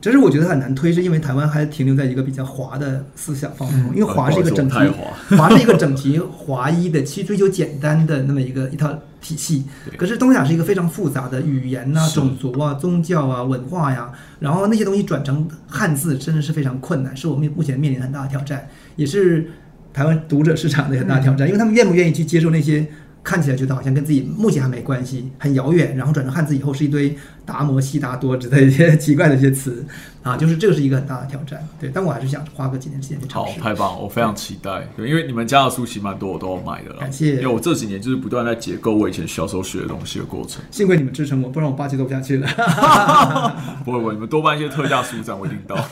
[0.00, 4.94] 只是我觉得很难推，是因为台湾还停留在一个比较华的思想方面，因为华是一个整齐不好意思
[5.30, 9.64] 我太， 华是一个整体华一的，去追求简单的那么一个一套体系。
[9.96, 12.14] 可是东亚是一个非常复杂的语言呐、是。
[12.20, 14.10] 种族啊、宗教啊、文化呀，
[14.40, 19.50] 然后那些东西转成汉字真的是非常困难，是我们目前面临很大的挑战，也是
[19.92, 22.86] 台湾读者市场的很大挑战，因为他们愿不愿意去接受那些。
[23.24, 27.16] 看起来觉得好像跟自己目前还没关系，很遥远，然后转成汉字以后是一堆
[27.46, 29.86] 达摩、悉达多之类的一些奇怪的一些词
[30.22, 31.66] 啊，就是这个是一个很大的挑战。
[31.80, 33.60] 对，但我还是想花个几年时间去尝好，试。
[33.60, 33.98] 太棒了！
[33.98, 34.86] 我非常期待。
[34.96, 37.00] 对，因为你们家的书其实蛮多，我都有买的了。
[37.00, 40.62] 感谢因为我这几年就是不断在解构我以前小时候学的东西的过程。
[40.70, 42.48] 幸亏你们支撑我，不然我八期做不下去了。
[43.84, 45.74] 不会不会，你们多办一些特价书展，我一定到。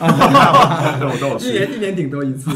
[0.97, 1.51] 对，我都有一。
[1.51, 2.49] 年一年顶多一次。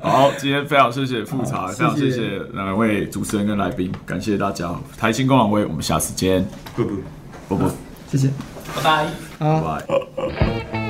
[0.00, 4.74] 好，今天非常谢谢复查，非常谢谢两位主持人跟来宾，感谢大家。
[4.98, 6.44] 台新公网威，我们下次见，
[6.74, 6.94] 不不。
[7.46, 7.70] 不不，
[8.10, 8.28] 谢谢。
[8.74, 9.33] 拜拜。
[9.44, 9.60] 好。
[9.60, 10.30] 拜
[10.72, 10.83] 拜。